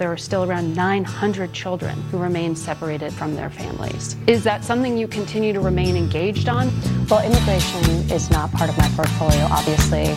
[0.00, 4.16] there are still around 900 children who remain separated from their families.
[4.26, 6.72] Is that something you continue to remain engaged on?
[7.10, 10.12] Well, immigration is not part of my portfolio, obviously.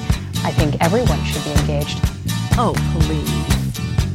[0.48, 2.00] I think everyone should be engaged.
[2.58, 3.30] Oh, please.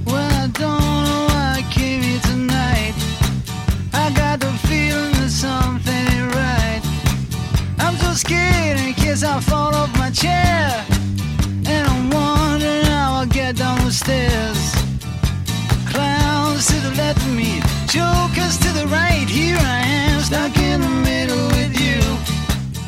[0.07, 2.95] Well, I don't know why I came here tonight.
[3.93, 6.81] I got the feeling that something ain't right.
[7.79, 10.87] I'm so scared in case I fall off my chair.
[11.67, 14.78] And I'm wondering how I'll get down the stairs.
[16.99, 19.25] Me, jokers to the right.
[19.29, 22.01] Here I am, stuck in the middle with you.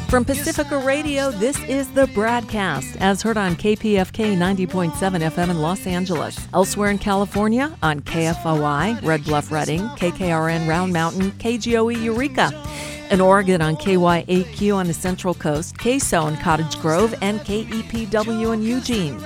[0.08, 4.90] From Pacifica Radio, this is the BradCast, as heard on KPFK 90.7
[5.30, 6.36] FM in Los Angeles.
[6.52, 12.50] Elsewhere in California, on KFOI, Red Bluff Redding, KKRN Round Mountain, KGOE Eureka.
[13.12, 18.62] In Oregon on KYAQ on the Central Coast, KSO in Cottage Grove, and KEPW in
[18.62, 19.22] Eugene.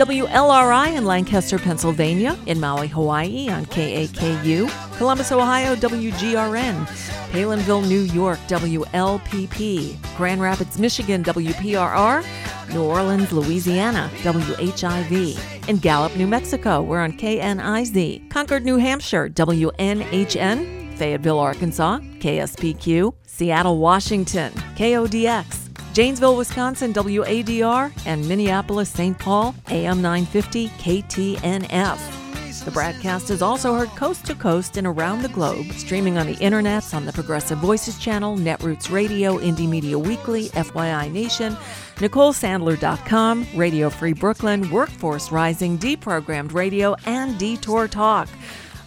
[0.00, 6.86] WLRI in Lancaster, Pennsylvania, in Maui, Hawaii on KAKU, Columbus, Ohio, WGRN,
[7.32, 12.24] Palenville, New York, WLPP, Grand Rapids, Michigan, WPRR,
[12.72, 20.96] New Orleans, Louisiana, WHIV, in Gallup, New Mexico, we're on KNIZ, Concord, New Hampshire, WNHN,
[20.96, 29.18] Fayetteville, Arkansas, KSPQ, Seattle, Washington, KODX, Janesville, Wisconsin, WADR, and Minneapolis, St.
[29.18, 32.20] Paul, AM 950, KTNF.
[32.64, 36.36] The BradCast is also heard coast to coast and around the globe, streaming on the
[36.36, 41.56] internets on the Progressive Voices channel, Netroots Radio, Indie Media Weekly, FYI Nation,
[41.96, 48.28] NicoleSandler.com, Radio Free Brooklyn, Workforce Rising, Deprogrammed Radio, and Detour Talk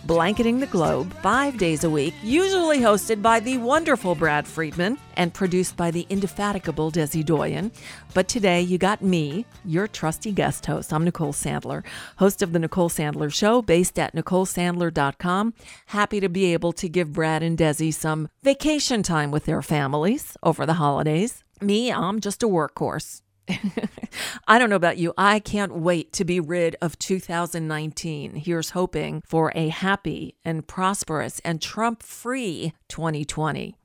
[0.05, 5.33] blanketing the globe five days a week, usually hosted by the wonderful Brad Friedman and
[5.33, 7.71] produced by the indefatigable Desi Doyen.
[8.13, 10.93] But today you got me, your trusty guest host.
[10.93, 11.83] I'm Nicole Sandler,
[12.17, 15.53] host of The Nicole Sandler Show, based at NicoleSandler.com.
[15.87, 20.37] Happy to be able to give Brad and Desi some vacation time with their families
[20.43, 21.43] over the holidays.
[21.61, 23.22] Me, I'm just a workhorse.
[24.47, 25.13] I don't know about you.
[25.17, 28.35] I can't wait to be rid of 2019.
[28.35, 33.75] Here's hoping for a happy and prosperous and Trump free 2020.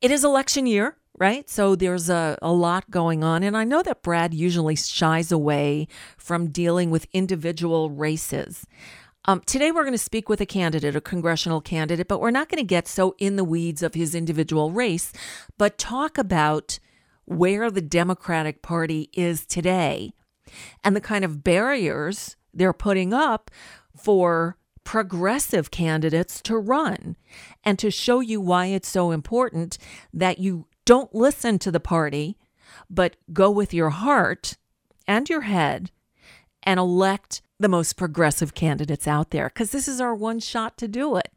[0.00, 1.48] It is election year, right?
[1.48, 3.42] So there's a, a lot going on.
[3.42, 8.66] And I know that Brad usually shies away from dealing with individual races.
[9.26, 12.48] Um, today, we're going to speak with a candidate, a congressional candidate, but we're not
[12.48, 15.12] going to get so in the weeds of his individual race,
[15.58, 16.78] but talk about
[17.24, 20.12] where the Democratic Party is today
[20.82, 23.50] and the kind of barriers they're putting up
[23.96, 27.16] for progressive candidates to run
[27.62, 29.78] and to show you why it's so important
[30.12, 32.36] that you don't listen to the party,
[32.88, 34.56] but go with your heart
[35.06, 35.90] and your head
[36.62, 40.88] and elect the most progressive candidates out there because this is our one shot to
[40.88, 41.30] do it.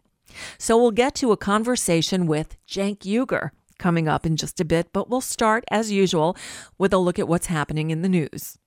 [0.58, 3.52] So we'll get to a conversation with Cenk Uygur
[3.84, 6.38] coming up in just a bit, but we'll start, as usual,
[6.78, 8.58] with a look at what's happening in the news.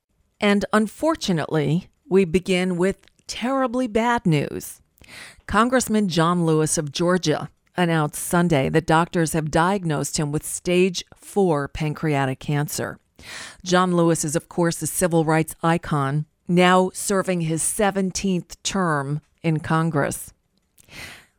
[0.42, 4.82] And unfortunately, we begin with terribly bad news.
[5.46, 11.68] Congressman John Lewis of Georgia announced Sunday that doctors have diagnosed him with stage 4
[11.68, 12.98] pancreatic cancer.
[13.64, 19.60] John Lewis is, of course, a civil rights icon, now serving his 17th term in
[19.60, 20.34] Congress.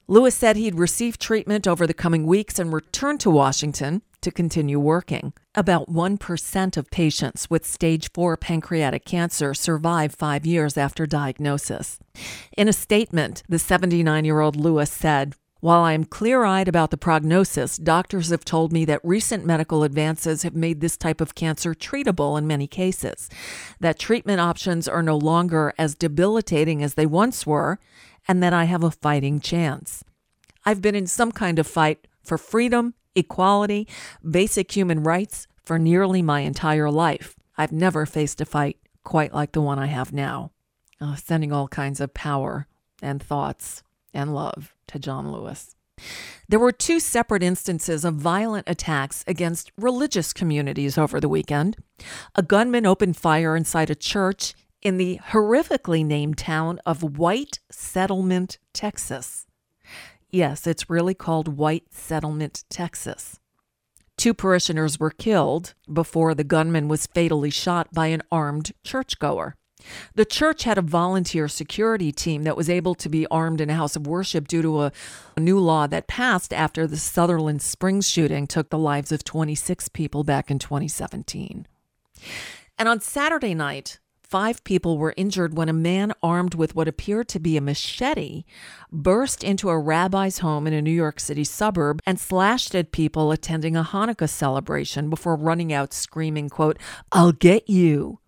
[0.10, 4.80] Lewis said he'd receive treatment over the coming weeks and return to Washington to continue
[4.80, 5.34] working.
[5.54, 12.00] About 1% of patients with stage 4 pancreatic cancer survive five years after diagnosis.
[12.58, 16.92] In a statement, the 79 year old Lewis said, while I am clear eyed about
[16.92, 21.36] the prognosis, doctors have told me that recent medical advances have made this type of
[21.36, 23.28] cancer treatable in many cases,
[23.80, 27.80] that treatment options are no longer as debilitating as they once were,
[28.28, 30.04] and that I have a fighting chance.
[30.66, 33.88] I've been in some kind of fight for freedom, equality,
[34.30, 37.36] basic human rights for nearly my entire life.
[37.58, 40.52] I've never faced a fight quite like the one I have now.
[41.00, 42.68] Uh, sending all kinds of power
[43.02, 43.84] and thoughts
[44.14, 45.76] and love to John Lewis.
[46.50, 51.78] There were two separate instances of violent attacks against religious communities over the weekend.
[52.36, 58.58] A gunman opened fire inside a church in the horrifically named town of White Settlement,
[58.74, 59.48] Texas.
[60.30, 63.40] Yes, it's really called White Settlement, Texas.
[64.18, 69.56] Two parishioners were killed before the gunman was fatally shot by an armed churchgoer.
[70.16, 73.76] The church had a volunteer security team that was able to be armed in a
[73.76, 74.92] house of worship due to a,
[75.38, 80.24] new law that passed after the Sutherland Springs shooting took the lives of 26 people
[80.24, 81.68] back in 2017.
[82.80, 87.28] And on Saturday night, five people were injured when a man armed with what appeared
[87.30, 88.44] to be a machete
[88.92, 93.32] burst into a rabbi's home in a New York City suburb and slashed at people
[93.32, 96.78] attending a Hanukkah celebration before running out screaming, quote,
[97.12, 98.20] I'll get you.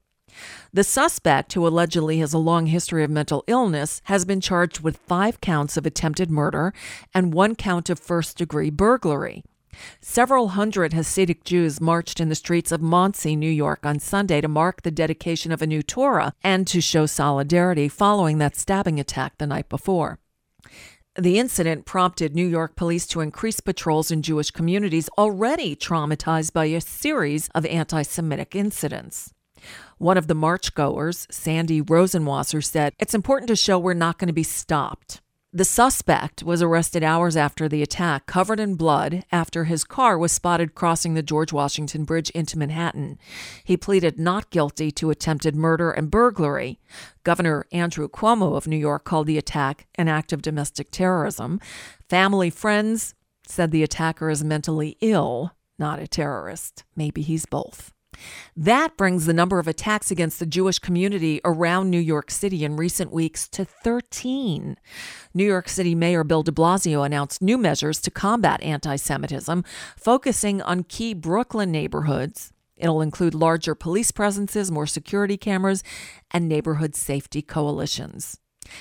[0.72, 4.98] The suspect, who allegedly has a long history of mental illness, has been charged with
[4.98, 6.74] five counts of attempted murder
[7.14, 9.44] and one count of first degree burglary.
[10.02, 14.48] Several hundred Hasidic Jews marched in the streets of Monsey, New York on Sunday to
[14.48, 19.38] mark the dedication of a new Torah and to show solidarity following that stabbing attack
[19.38, 20.20] the night before.
[21.16, 26.66] The incident prompted New York police to increase patrols in Jewish communities already traumatized by
[26.66, 29.34] a series of anti Semitic incidents.
[29.98, 34.34] One of the marchgoers, Sandy Rosenwasser, said, It's important to show we're not going to
[34.34, 35.22] be stopped.
[35.52, 40.32] The suspect was arrested hours after the attack, covered in blood, after his car was
[40.32, 43.18] spotted crossing the George Washington Bridge into Manhattan.
[43.64, 46.80] He pleaded not guilty to attempted murder and burglary.
[47.24, 51.60] Governor Andrew Cuomo of New York called the attack an act of domestic terrorism.
[52.08, 53.16] Family friends
[53.48, 56.84] said the attacker is mentally ill, not a terrorist.
[56.96, 57.92] Maybe he's both.
[58.56, 62.76] That brings the number of attacks against the Jewish community around New York City in
[62.76, 64.78] recent weeks to 13.
[65.34, 69.64] New York City Mayor Bill de Blasio announced new measures to combat anti Semitism,
[69.98, 72.52] focusing on key Brooklyn neighborhoods.
[72.76, 75.84] It'll include larger police presences, more security cameras,
[76.32, 78.40] and neighborhood safety coalitions.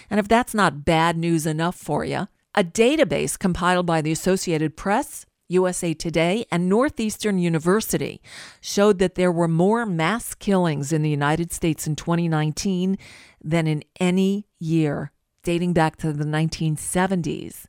[0.08, 4.76] And if that's not bad news enough for you, a database compiled by the Associated
[4.76, 8.20] Press USA Today, and Northeastern University
[8.60, 12.98] showed that there were more mass killings in the United States in 2019
[13.42, 15.12] than in any year
[15.42, 17.66] dating back to the 1970s,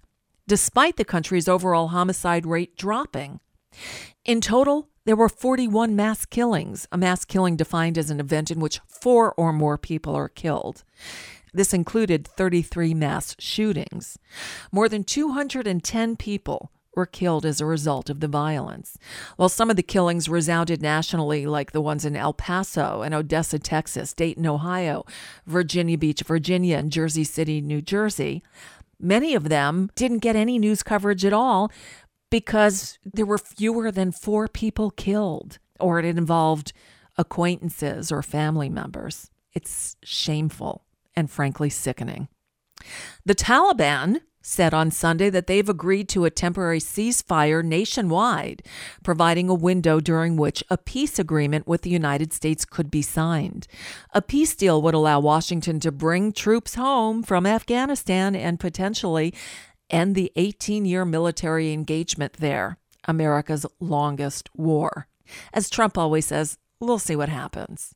[0.48, 3.40] despite the country's overall homicide rate dropping.
[4.26, 8.60] In total, there were 41 mass killings, a mass killing defined as an event in
[8.60, 10.84] which four or more people are killed.
[11.54, 14.20] This included 33 mass shootings.
[14.72, 18.98] More than 210 people were killed as a result of the violence.
[19.36, 23.60] While some of the killings resounded nationally, like the ones in El Paso and Odessa,
[23.60, 25.06] Texas, Dayton, Ohio,
[25.46, 28.44] Virginia Beach, Virginia, and Jersey City, New Jersey,
[29.00, 31.72] many of them didn't get any news coverage at all
[32.30, 36.74] because there were fewer than four people killed, or it involved
[37.18, 39.30] acquaintances or family members.
[39.54, 40.86] It's shameful
[41.16, 42.28] and frankly sickening.
[43.26, 48.64] The Taliban said on Sunday that they've agreed to a temporary ceasefire nationwide,
[49.04, 53.68] providing a window during which a peace agreement with the United States could be signed.
[54.14, 59.34] A peace deal would allow Washington to bring troops home from Afghanistan and potentially
[59.90, 65.08] end the 18 year military engagement there, America's longest war.
[65.54, 67.94] As Trump always says, we'll see what happens.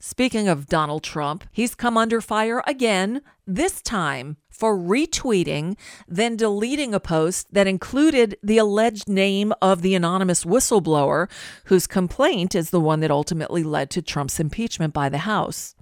[0.00, 5.76] Speaking of Donald Trump, he's come under fire again, this time for retweeting,
[6.06, 11.28] then deleting a post that included the alleged name of the anonymous whistleblower
[11.64, 15.74] whose complaint is the one that ultimately led to Trump's impeachment by the House.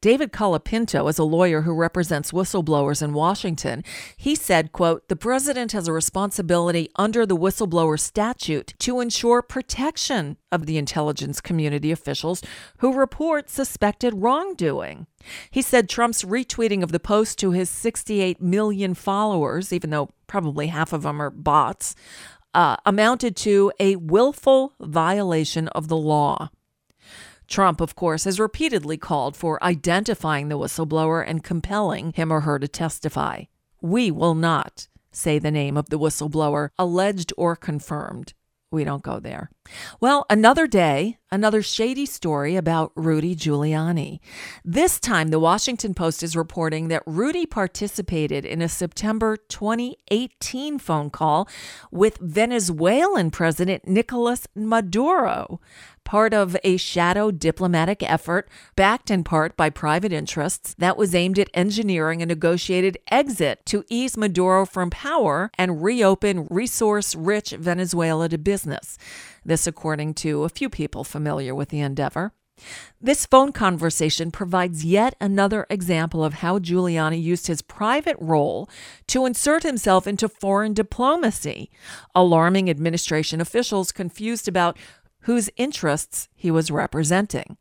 [0.00, 3.82] David Colapinto is a lawyer who represents whistleblowers in Washington.
[4.16, 10.36] He said, quote, "The president has a responsibility under the whistleblower statute to ensure protection
[10.52, 12.42] of the intelligence community officials
[12.78, 15.08] who report suspected wrongdoing."
[15.50, 20.68] He said Trump's retweeting of the post to his 68 million followers, even though probably
[20.68, 21.96] half of them are bots,
[22.54, 26.50] uh, amounted to a willful violation of the law.
[27.48, 32.58] Trump, of course, has repeatedly called for identifying the whistleblower and compelling him or her
[32.58, 33.44] to testify.
[33.80, 38.34] We will not say the name of the whistleblower, alleged or confirmed.
[38.70, 39.50] We don't go there.
[40.00, 44.20] Well, another day, another shady story about Rudy Giuliani.
[44.64, 51.10] This time, the Washington Post is reporting that Rudy participated in a September 2018 phone
[51.10, 51.48] call
[51.90, 55.60] with Venezuelan President Nicolas Maduro
[56.08, 61.38] part of a shadow diplomatic effort backed in part by private interests that was aimed
[61.38, 68.26] at engineering a negotiated exit to ease Maduro from power and reopen resource rich Venezuela
[68.26, 68.96] to business.
[69.58, 72.32] This, according to a few people familiar with the endeavor.
[73.00, 78.70] This phone conversation provides yet another example of how Giuliani used his private role
[79.08, 81.72] to insert himself into foreign diplomacy,
[82.14, 84.78] alarming administration officials confused about
[85.22, 87.56] whose interests he was representing,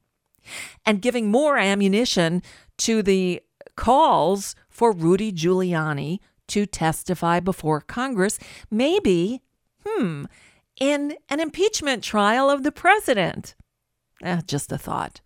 [0.86, 2.44] and giving more ammunition
[2.78, 3.42] to the
[3.76, 8.38] calls for Rudy Giuliani to testify before Congress,
[8.70, 9.42] maybe,
[9.84, 10.26] hmm,
[10.80, 13.56] in an impeachment trial of the president.
[14.24, 15.22] Eh, just a thought.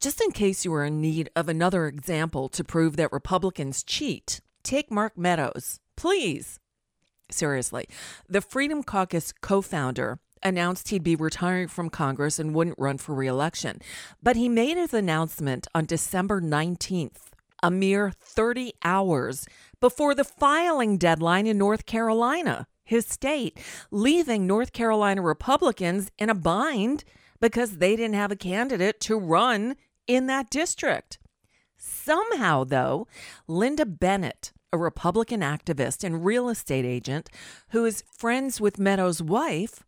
[0.00, 4.40] Just in case you are in need of another example to prove that Republicans cheat,
[4.62, 5.78] take Mark Meadows.
[5.96, 6.58] Please.
[7.30, 7.86] Seriously.
[8.28, 13.14] The Freedom Caucus co founder announced he'd be retiring from Congress and wouldn't run for
[13.14, 13.80] reelection.
[14.22, 19.46] But he made his announcement on December 19th, a mere 30 hours
[19.80, 23.56] before the filing deadline in North Carolina, his state,
[23.92, 27.04] leaving North Carolina Republicans in a bind
[27.40, 29.76] because they didn't have a candidate to run
[30.08, 31.18] in that district.
[31.78, 33.06] Somehow, though,
[33.46, 37.30] Linda Bennett, a Republican activist and real estate agent
[37.70, 39.84] who is friends with Meadows' wife,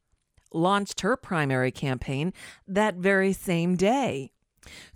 [0.52, 2.32] launched her primary campaign
[2.68, 4.30] that very same day.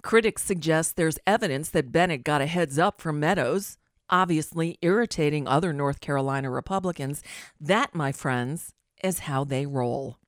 [0.03, 3.79] Critics suggest there's evidence that Bennett got a heads up from Meadows,
[4.11, 7.23] obviously irritating other North Carolina Republicans.
[7.61, 8.73] That, my friends,
[9.03, 10.19] is how they roll.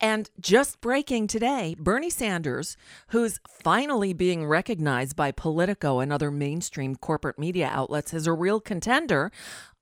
[0.00, 2.76] And just breaking today, Bernie Sanders,
[3.08, 8.60] who's finally being recognized by Politico and other mainstream corporate media outlets as a real
[8.60, 9.32] contender,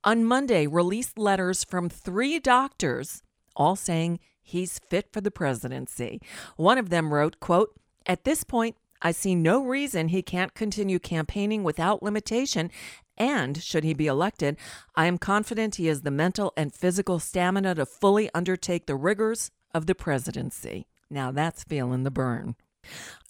[0.04, 3.22] on Monday released letters from three doctors,
[3.56, 6.20] all saying he's fit for the presidency.
[6.56, 7.70] One of them wrote, quote,
[8.06, 12.70] At this point, I see no reason he can't continue campaigning without limitation.
[13.18, 14.56] And should he be elected,
[14.96, 19.50] I am confident he has the mental and physical stamina to fully undertake the rigors
[19.74, 20.88] of the presidency.
[21.10, 22.56] Now that's feeling the burn.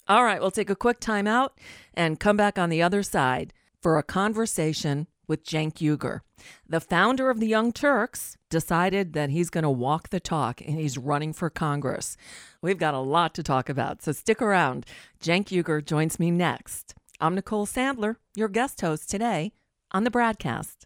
[0.07, 1.59] All right, we'll take a quick time out
[1.93, 6.21] and come back on the other side for a conversation with Cenk Uygur.
[6.67, 10.79] The founder of the Young Turks decided that he's going to walk the talk and
[10.79, 12.17] he's running for Congress.
[12.61, 14.85] We've got a lot to talk about, so stick around.
[15.21, 16.95] Cenk Uygur joins me next.
[17.19, 19.53] I'm Nicole Sandler, your guest host today
[19.91, 20.85] on the BradCast.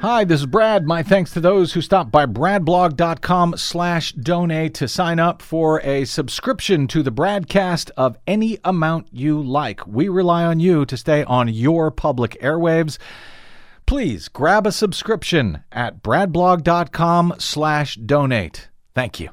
[0.00, 0.86] Hi, this is Brad.
[0.86, 6.04] My thanks to those who stopped by bradblog.com slash donate to sign up for a
[6.04, 9.86] subscription to the BradCast of any amount you like.
[9.86, 12.98] We rely on you to stay on your public airwaves.
[13.86, 18.68] Please grab a subscription at bradblog.com slash donate.
[18.94, 19.30] Thank you.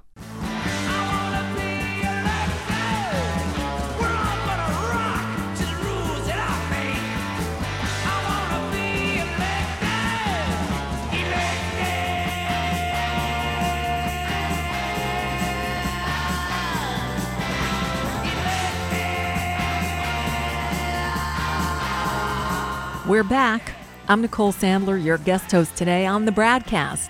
[23.11, 23.73] We're back.
[24.07, 27.09] I'm Nicole Sandler, your guest host today on the BradCast.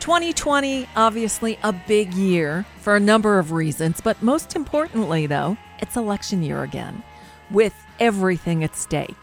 [0.00, 5.94] 2020, obviously a big year for a number of reasons, but most importantly, though, it's
[5.94, 7.04] election year again
[7.52, 9.14] with everything at stake.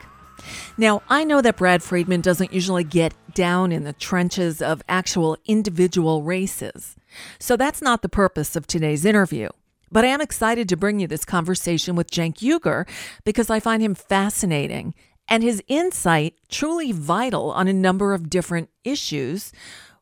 [0.78, 5.36] Now, I know that Brad Friedman doesn't usually get down in the trenches of actual
[5.44, 6.96] individual races,
[7.40, 9.50] so that's not the purpose of today's interview.
[9.92, 12.88] But I am excited to bring you this conversation with Cenk Uygur
[13.26, 14.94] because I find him fascinating
[15.28, 19.52] and his insight truly vital on a number of different issues,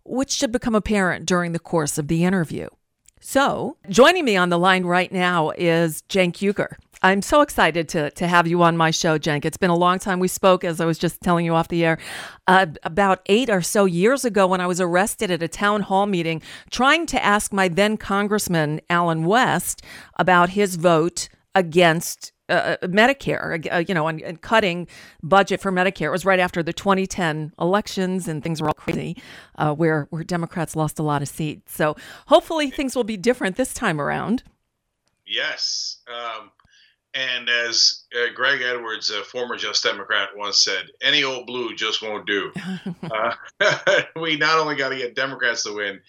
[0.04, 2.68] which should become apparent during the course of the interview.
[3.26, 6.76] So, joining me on the line right now is Cenk Uygur.
[7.02, 9.46] I'm so excited to, to have you on my show, Cenk.
[9.46, 10.20] It's been a long time.
[10.20, 12.00] We spoke, as I was just telling you off the air,
[12.48, 16.06] uh, about eight or so years ago when I was arrested at a town hall
[16.06, 19.82] meeting trying to ask my then Congressman, Allen West,
[20.18, 24.86] about his vote against uh, uh, Medicare, uh, you know, and, and, cutting
[25.22, 26.08] budget for Medicare.
[26.08, 29.16] It was right after the 2010 elections, and things were all crazy,
[29.58, 31.74] uh, where where Democrats lost a lot of seats.
[31.74, 31.96] So
[32.28, 34.44] hopefully things will be different this time around.
[35.26, 36.52] Yes, um,
[37.14, 42.02] and as uh, Greg Edwards, a former Just Democrat, once said, "Any old blue just
[42.02, 42.52] won't do."
[43.04, 43.36] Uh,
[44.16, 46.00] we not only got to get Democrats to win,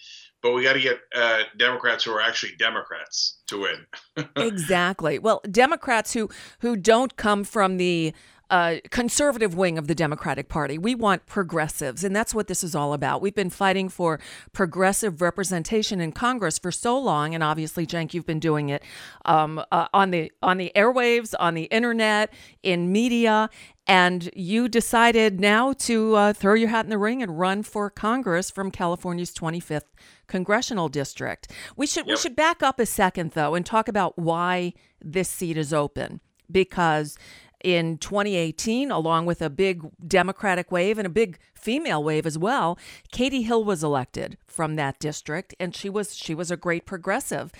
[0.45, 4.27] but we got to get uh, Democrats who are actually Democrats to win.
[4.35, 5.17] exactly.
[5.17, 8.13] Well, Democrats who who don't come from the
[8.51, 10.77] uh, conservative wing of the Democratic Party.
[10.77, 13.23] We want progressives, and that's what this is all about.
[13.23, 14.19] We've been fighting for
[14.53, 18.83] progressive representation in Congress for so long, and obviously, Cenk, you've been doing it
[19.25, 23.49] um, uh, on the on the airwaves, on the internet, in media,
[23.87, 27.89] and you decided now to uh, throw your hat in the ring and run for
[27.89, 29.81] Congress from California's 25th
[30.27, 31.51] congressional district.
[31.75, 32.15] We should yep.
[32.15, 36.21] we should back up a second though and talk about why this seat is open
[36.51, 37.17] because
[37.63, 42.77] in 2018 along with a big democratic wave and a big female wave as well
[43.11, 47.51] katie hill was elected from that district and she was she was a great progressive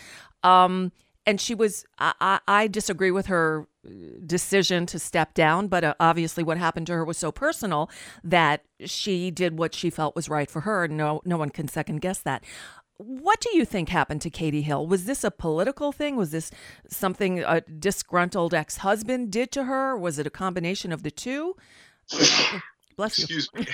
[0.44, 0.92] um,
[1.26, 3.68] and she was I, I disagree with her
[4.26, 7.90] decision to step down but uh, obviously what happened to her was so personal
[8.24, 11.68] that she did what she felt was right for her and no no one can
[11.68, 12.44] second guess that
[12.98, 14.88] what do you think happened to Katie Hill?
[14.88, 16.16] Was this a political thing?
[16.16, 16.50] Was this
[16.88, 19.98] something a disgruntled ex husband did to her?
[19.98, 21.56] Was it a combination of the two?
[22.96, 23.24] Bless you.
[23.38, 23.68] Excuse me.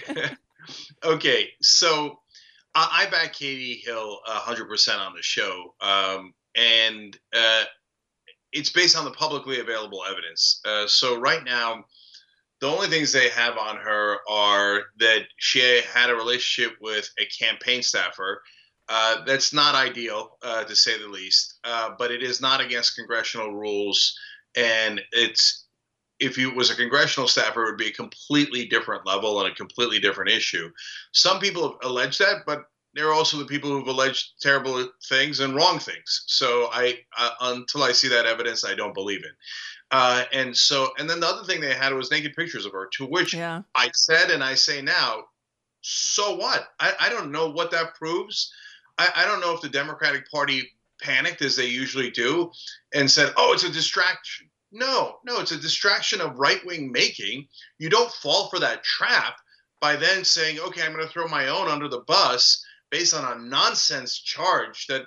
[1.03, 2.19] okay, so
[2.73, 5.75] I, I back Katie Hill 100% on the show.
[5.79, 7.63] Um, and uh,
[8.51, 10.61] it's based on the publicly available evidence.
[10.65, 11.85] Uh, so right now,
[12.59, 17.25] the only things they have on her are that she had a relationship with a
[17.25, 18.43] campaign staffer.
[18.87, 22.95] Uh, that's not ideal, uh, to say the least, uh, but it is not against
[22.95, 24.17] congressional rules.
[24.55, 25.65] And it's
[26.19, 29.55] if it was a congressional staffer, it would be a completely different level and a
[29.55, 30.69] completely different issue.
[31.13, 35.39] Some people have alleged that, but there are also the people who've alleged terrible things
[35.39, 36.23] and wrong things.
[36.27, 39.31] So I, uh, until I see that evidence, I don't believe it.
[39.91, 42.89] Uh, and so, and then the other thing they had was naked pictures of her,
[42.93, 43.61] to which Yeah.
[43.75, 45.25] I said and I say now,
[45.81, 46.67] so what?
[46.79, 48.53] I, I don't know what that proves.
[48.97, 50.69] I, I don't know if the Democratic Party
[51.01, 52.51] panicked as they usually do
[52.93, 54.47] and said, oh, it's a distraction.
[54.71, 57.47] No, no, it's a distraction of right wing making.
[57.79, 59.35] You don't fall for that trap
[59.81, 63.25] by then saying, okay, I'm going to throw my own under the bus based on
[63.25, 65.03] a nonsense charge that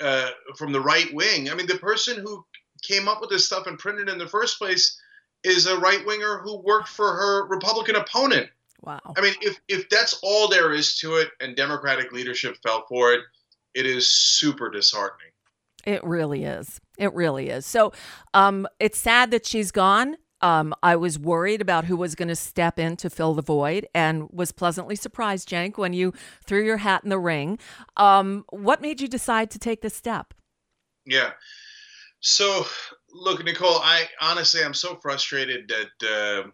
[0.00, 1.50] uh, from the right wing.
[1.50, 2.44] I mean, the person who
[2.82, 5.00] came up with this stuff and printed it in the first place
[5.42, 8.48] is a right winger who worked for her Republican opponent.
[8.82, 9.00] Wow.
[9.16, 13.12] I mean, if if that's all there is to it, and Democratic leadership fell for
[13.12, 13.20] it,
[13.74, 15.32] it is super disheartening.
[15.84, 16.80] It really is.
[16.96, 17.66] It really is.
[17.66, 17.92] So
[18.34, 20.16] um, it's sad that she's gone.
[20.40, 23.86] Um, I was worried about who was going to step in to fill the void
[23.94, 26.12] and was pleasantly surprised, Cenk, when you
[26.44, 27.58] threw your hat in the ring.
[27.96, 30.34] Um, what made you decide to take this step?
[31.04, 31.30] Yeah.
[32.20, 32.66] So,
[33.12, 36.50] look, Nicole, I honestly I'm so frustrated that uh,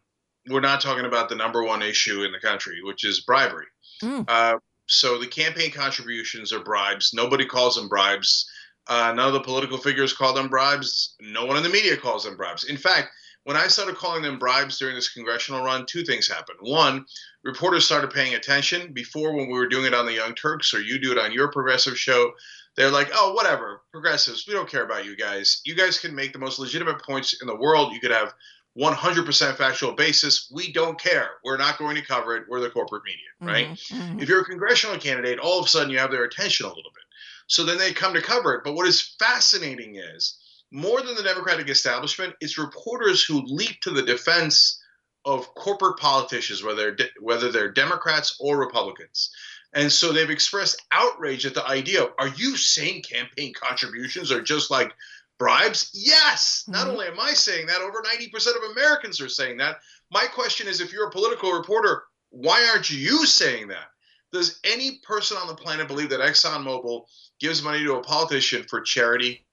[0.48, 3.66] we're not talking about the number one issue in the country, which is bribery.
[4.02, 4.24] Mm.
[4.28, 7.12] Uh, so the campaign contributions are bribes.
[7.14, 8.48] Nobody calls them bribes.
[8.86, 11.16] Uh, none of the political figures call them bribes.
[11.20, 12.64] No one in the media calls them bribes.
[12.64, 13.08] In fact,
[13.44, 16.58] when I started calling them bribes during this congressional run, two things happened.
[16.60, 17.06] One,
[17.42, 18.92] reporters started paying attention.
[18.92, 21.32] Before, when we were doing it on the Young Turks, or you do it on
[21.32, 22.32] your progressive show,
[22.76, 25.60] they're like, oh, whatever, progressives, we don't care about you guys.
[25.64, 27.92] You guys can make the most legitimate points in the world.
[27.92, 28.34] You could have
[28.76, 30.50] 100% factual basis.
[30.52, 31.30] We don't care.
[31.44, 32.44] We're not going to cover it.
[32.48, 33.68] We're the corporate media, right?
[33.70, 34.22] Mhm, mhm.
[34.22, 36.90] If you're a congressional candidate, all of a sudden you have their attention a little
[36.92, 37.04] bit.
[37.46, 38.64] So then they come to cover it.
[38.64, 40.38] But what is fascinating is
[40.70, 44.80] more than the Democratic establishment, it's reporters who leap to the defense
[45.24, 49.30] of corporate politicians, whether they're, whether they're Democrats or Republicans.
[49.72, 54.42] And so they've expressed outrage at the idea of, are you saying campaign contributions are
[54.42, 54.92] just like
[55.38, 55.90] bribes?
[55.92, 56.64] Yes.
[56.68, 56.90] Not Mhm.
[56.90, 59.80] only am I saying that, over 90% of Americans are saying that.
[60.10, 63.90] My question is if you're a political reporter, why aren't you saying that?
[64.32, 67.06] Does any person on the planet believe that ExxonMobil
[67.40, 69.43] gives money to a politician for charity?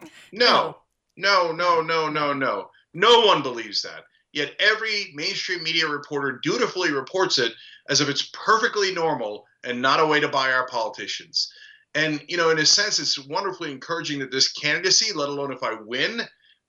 [0.32, 0.76] No.
[1.16, 2.70] No, no, no, no, no.
[2.94, 4.04] No one believes that.
[4.32, 7.52] Yet every mainstream media reporter dutifully reports it
[7.88, 11.52] as if it's perfectly normal and not a way to buy our politicians.
[11.94, 15.62] And, you know, in a sense, it's wonderfully encouraging that this candidacy, let alone if
[15.62, 16.22] I win,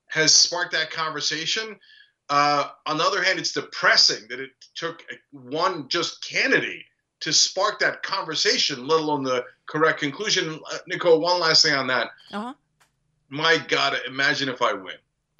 [0.07, 1.77] has sparked that conversation.
[2.29, 6.83] Uh, on the other hand, it's depressing that it took one just candidate
[7.21, 10.59] to spark that conversation, let alone the correct conclusion.
[10.71, 12.07] Uh, Nicole, one last thing on that.
[12.33, 12.53] Uh-huh.
[13.31, 14.97] My God, imagine if I win.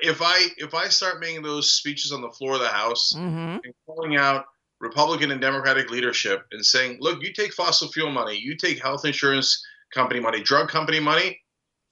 [0.00, 3.60] if I if I start making those speeches on the floor of the House Mhm.
[3.64, 4.46] and calling out
[4.78, 9.04] Republican and Democratic leadership and saying, "Look, you take fossil fuel money, you take health
[9.04, 9.60] insurance
[9.92, 11.42] company money, drug company money,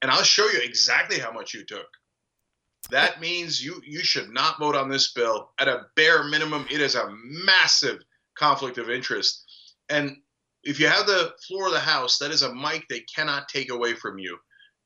[0.03, 1.89] and I'll show you exactly how much you took."
[2.91, 5.51] That means you you should not vote on this bill.
[5.59, 8.05] At a bare minimum, it is a massive
[8.37, 9.45] conflict of interest.
[9.89, 10.23] And
[10.63, 13.71] if you have the floor of the House, that is a mic they cannot take
[13.71, 14.39] away from you.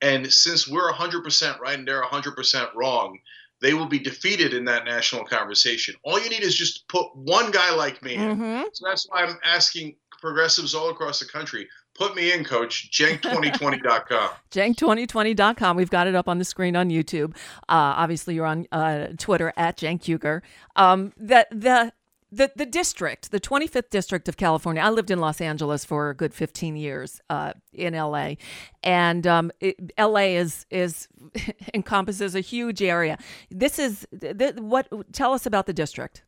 [0.02, 3.18] And since we're 100% right and they're 100% wrong,
[3.60, 5.94] they will be defeated in that national conversation.
[6.02, 8.38] All you need is just put one guy like me in.
[8.38, 8.64] Mhm.
[8.72, 14.30] So that's why I'm asking progressives all across the country, put me in, coach, jenk2020.com.
[14.50, 15.76] Jank2020.com.
[15.76, 17.36] We've got it up on the screen on YouTube.
[17.68, 20.40] Uh, obviously, you're on uh, Twitter at Cenk Uygur.
[20.76, 21.92] Um, the, the,
[22.32, 26.14] the, the district, the 25th district of California, I lived in Los Angeles for a
[26.14, 28.34] good 15 years uh, in LA.
[28.82, 31.08] And um, it, LA is, is
[31.74, 33.18] encompasses a huge area.
[33.50, 36.22] This is th- what, tell us about the district.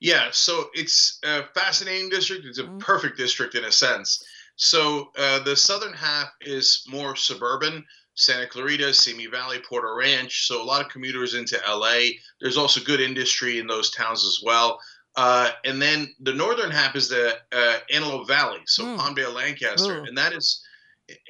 [0.00, 2.44] Yeah, so it's a fascinating district.
[2.44, 4.22] It's a perfect district in a sense.
[4.56, 7.84] So uh, the southern half is more suburban.
[8.14, 10.46] Santa Clarita, Simi Valley, Porter Ranch.
[10.46, 12.16] So a lot of commuters into LA.
[12.40, 14.80] There's also good industry in those towns as well.
[15.16, 18.98] Uh, and then the northern half is the uh, Antelope Valley, so Mm.
[18.98, 20.04] Palmdale, Lancaster, Ooh.
[20.04, 20.62] and that is,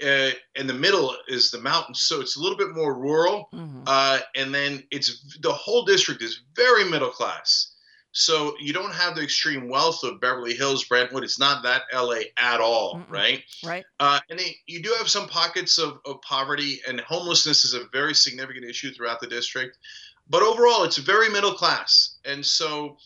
[0.05, 3.49] uh, in the middle is the mountains, so it's a little bit more rural.
[3.55, 3.85] Mhm.
[3.87, 7.72] Uh, and then it's the whole district is very middle class.
[8.11, 11.22] So you don't have the extreme wealth of Beverly Hills, Brentwood.
[11.22, 13.11] It's not that LA at all, Mm-mm.
[13.11, 13.44] right?
[13.62, 13.85] Right.
[14.01, 17.85] Uh, and they, you do have some pockets of, of poverty, and homelessness is a
[17.92, 19.77] very significant issue throughout the district.
[20.31, 22.16] But overall, it's very middle class.
[22.25, 22.96] And so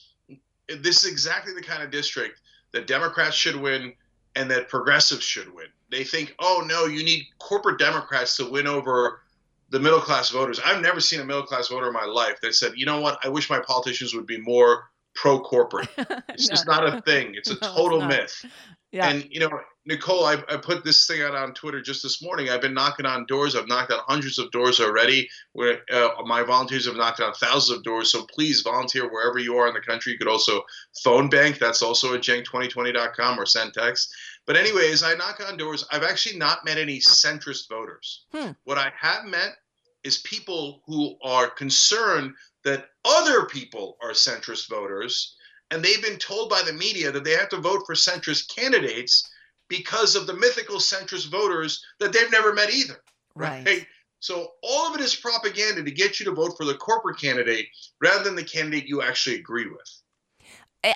[0.78, 2.40] this is exactly the kind of district
[2.72, 3.92] that Democrats should win
[4.36, 5.66] and that progressives should win.
[5.90, 9.22] They think, oh, no, you need corporate Democrats to win over
[9.70, 10.60] the middle class voters.
[10.64, 13.18] I've never seen a middle class voter in my life that said, you know what,
[13.24, 15.88] I wish my politicians would be more pro corporate.
[16.28, 18.08] It's just not a thing, it's a No, total not.
[18.08, 18.44] myth.
[18.92, 19.08] Yeah.
[19.08, 19.50] And you know,
[19.86, 22.50] Nicole, I, I put this thing out on Twitter just this morning.
[22.50, 23.56] I've been knocking on doors.
[23.56, 25.28] I've knocked on hundreds of doors already.
[25.52, 28.12] Where uh, my volunteers have knocked on thousands of doors.
[28.12, 30.12] So please volunteer wherever you are in the country.
[30.12, 30.62] You could also
[31.02, 31.58] phone bank.
[31.58, 34.12] That's also at jenk2020.com or send text.
[34.46, 35.86] But anyways, I knock on doors.
[35.90, 38.26] I've actually not met any centrist voters.
[38.32, 38.50] Hmm.
[38.64, 39.56] What I have met
[40.04, 45.36] is people who are concerned that other people are centrist voters
[45.70, 49.29] and they've been told by the media that they have to vote for centrist candidates
[49.70, 53.00] because of the mythical centrist voters that they've never met either.
[53.34, 53.86] right.
[54.22, 57.68] So all of it is propaganda to get you to vote for the corporate candidate
[58.02, 60.02] rather than the candidate you actually agree with.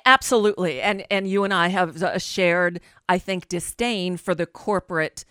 [0.07, 5.25] Absolutely, and and you and I have a shared, I think, disdain for the corporate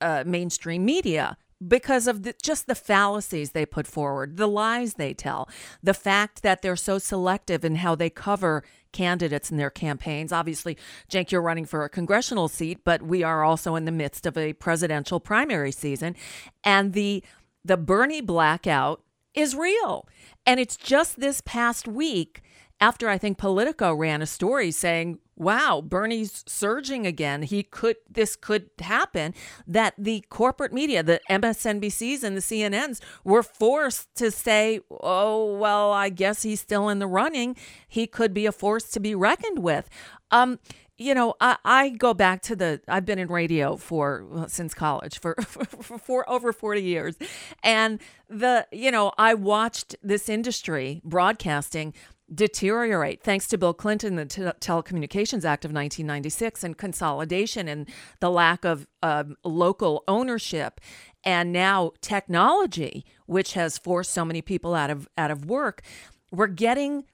[0.00, 5.12] uh, mainstream media because of the, just the fallacies they put forward, the lies they
[5.12, 5.48] tell,
[5.82, 10.32] the fact that they're so selective in how they cover candidates in their campaigns.
[10.32, 10.76] Obviously,
[11.10, 14.36] Cenk, you're running for a congressional seat, but we are also in the midst of
[14.36, 16.16] a presidential primary season,
[16.64, 17.22] and the
[17.64, 19.02] the Bernie blackout
[19.34, 20.08] is real,
[20.46, 22.42] and it's just this past week
[22.80, 27.42] after I think Politico ran a story saying, "Wow, Bernie's surging again.
[27.42, 29.34] He could this could happen."
[29.66, 35.92] That the corporate media, the MSNBCs and the CNNs, were forced to say, "Oh, well,
[35.92, 37.56] I guess he's still in the running.
[37.88, 39.88] He could be a force to be reckoned with."
[40.30, 40.58] Um,
[40.98, 44.74] you know, I, I go back to the I've been in radio for well, since
[44.74, 47.16] college for, for for over 40 years.
[47.62, 51.94] And the you know, I watched this industry broadcasting
[52.32, 57.88] deteriorate thanks to Bill Clinton, the Te- Telecommunications Act of 1996, and consolidation and
[58.20, 60.80] the lack of um, local ownership,
[61.24, 65.82] and now technology, which has forced so many people out of out of work.
[66.30, 67.04] We're getting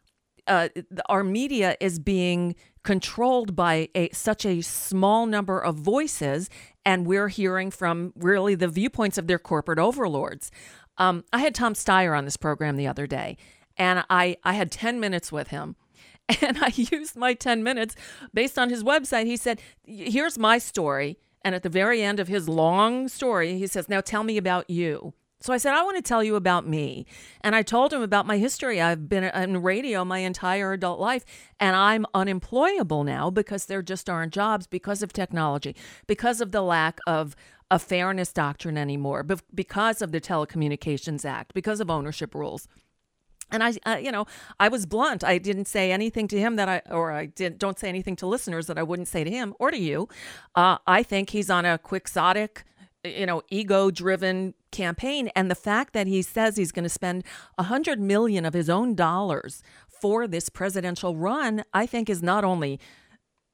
[0.47, 0.69] uh,
[1.09, 6.51] our media is being controlled by a such a small number of voices,
[6.85, 10.51] and we're hearing from really the viewpoints of their corporate overlords.
[10.99, 13.37] Um, I had Tom Steyer on this program the other day,
[13.77, 15.77] and I I had ten minutes with him.
[16.41, 17.95] And I used my 10 minutes
[18.33, 19.27] based on his website.
[19.27, 21.19] He said, Here's my story.
[21.43, 24.71] And at the very end of his long story, he says, Now tell me about
[24.71, 25.13] you.
[25.45, 27.05] So I said, I want to tell you about me.
[27.43, 28.81] And I told him about my history.
[28.81, 31.23] I've been in radio my entire adult life,
[31.61, 36.63] and I'm unemployable now because there just aren't jobs because of technology, because of the
[36.63, 37.37] lack of
[37.71, 42.67] a fairness doctrine anymore, be- because of the Telecommunications Act, because of ownership rules.
[43.51, 44.27] And I, uh, you know,
[44.59, 45.23] I was blunt.
[45.23, 48.27] I didn't say anything to him that I, or I didn't, don't say anything to
[48.27, 50.09] listeners that I wouldn't say to him or to you.
[50.55, 52.65] Uh, I think he's on a quixotic,
[53.05, 57.23] you know, ego-driven campaign, and the fact that he says he's going to spend
[57.59, 59.63] a hundred million of his own dollars
[60.01, 62.81] for this presidential run, I think is not only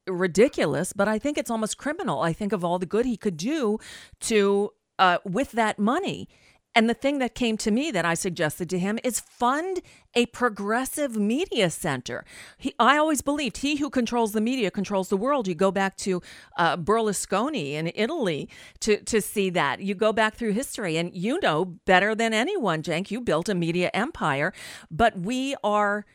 [0.07, 2.23] ridiculous, but I think it's almost criminal.
[2.23, 3.79] I think of all the good he could do
[4.21, 6.29] to uh, with that money.
[6.75, 9.81] And the thing that came to me that I suggested to him is fund
[10.15, 12.25] a progressive media center.
[12.59, 15.49] He, I always believed he who controls the media controls the world.
[15.49, 16.23] You go back to
[16.57, 18.49] uh, Berlusconi in Italy
[18.81, 19.81] to, to see that.
[19.81, 23.11] You go back through history, and you know better than anyone, Cenk.
[23.11, 24.53] You built a media empire,
[24.91, 26.07] but we are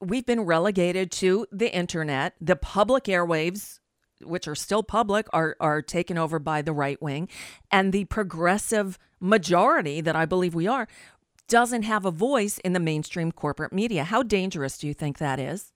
[0.00, 3.78] we've been relegated to the internet, the public airwaves
[4.22, 7.28] which are still public are are taken over by the right wing
[7.70, 10.88] and the progressive majority that I believe we are
[11.48, 14.04] doesn't have a voice in the mainstream corporate media.
[14.04, 15.72] How dangerous do you think that is?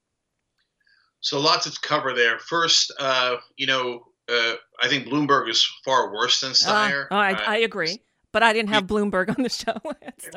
[1.21, 2.39] So lots to cover there.
[2.39, 7.07] First, uh, you know, uh, I think Bloomberg is far worse than Steyer.
[7.11, 8.01] Uh, I, I agree,
[8.33, 9.77] but I didn't have Bloomberg on the show.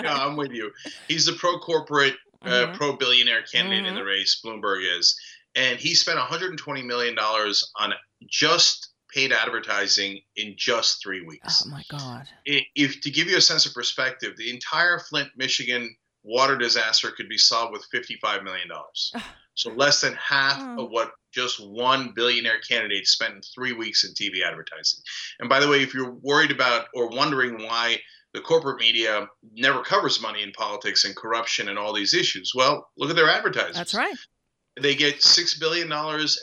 [0.01, 0.71] no, I'm with you.
[1.07, 2.75] He's the pro corporate, uh, Mhm.
[2.77, 3.97] pro billionaire candidate in Mhm.
[3.97, 4.41] the race.
[4.43, 5.15] Bloomberg is,
[5.55, 7.93] and he spent 120 million dollars on
[8.29, 11.63] just paid advertising in just three weeks.
[11.65, 12.27] oh my God!
[12.45, 17.27] If to give you a sense of perspective, the entire Flint, Michigan water disaster could
[17.30, 18.67] be solved with $55 million.
[19.56, 20.86] so less than half Oh.
[20.86, 24.99] of what just one billionaire candidate spent in three weeks in TV advertising.
[25.39, 27.99] And by the way, if you're worried about or wondering why
[28.34, 32.89] the corporate media never covers money in politics and corruption and all these issues, well,
[32.97, 33.75] look at their advertisers.
[33.77, 34.15] That's right.
[34.82, 35.91] They get $6 billion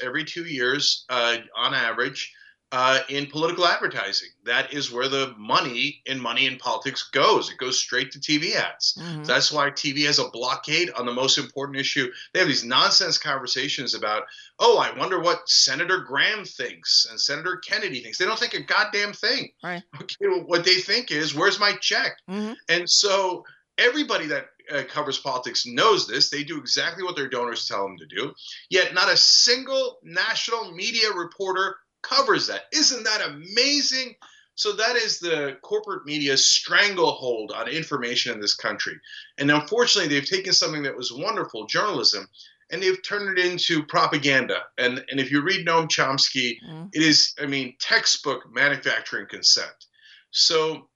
[0.03, 2.33] every two years uh, on average
[2.75, 4.31] uh, in political advertising.
[4.47, 7.49] That is where the money in money in politics goes.
[7.49, 8.99] It goes straight to TV ads.
[9.01, 9.25] Mhm.
[9.25, 12.11] That's why TV has a blockade on the most important issue.
[12.33, 14.25] They have these nonsense conversations about,
[14.59, 18.19] oh, I wonder what Senator Graham thinks and Senator Kennedy thinks.
[18.19, 19.53] They don't think a goddamn thing.
[19.63, 19.85] Right.
[20.03, 22.19] Okay, well, what they think is, where's my check?
[22.29, 22.57] Mhm.
[22.69, 23.45] And so
[23.79, 26.31] everybody that uh, covers politics knows this.
[26.31, 28.35] They do exactly what their donors tell them to do.
[28.71, 31.77] Yet not a single national media reporter
[32.09, 32.63] covers that.
[32.73, 34.15] Isn't that amazing?
[34.57, 38.95] So that is the corporate media's stranglehold on information in this country.
[39.39, 42.29] And unfortunately, they've taken something that was wonderful, journalism,
[42.71, 44.63] and they've turned it into propaganda.
[44.79, 46.91] And and if you read Noam Chomsky, Mhm.
[46.93, 49.75] it is, I mean, textbook manufacturing consent.
[50.31, 50.89] So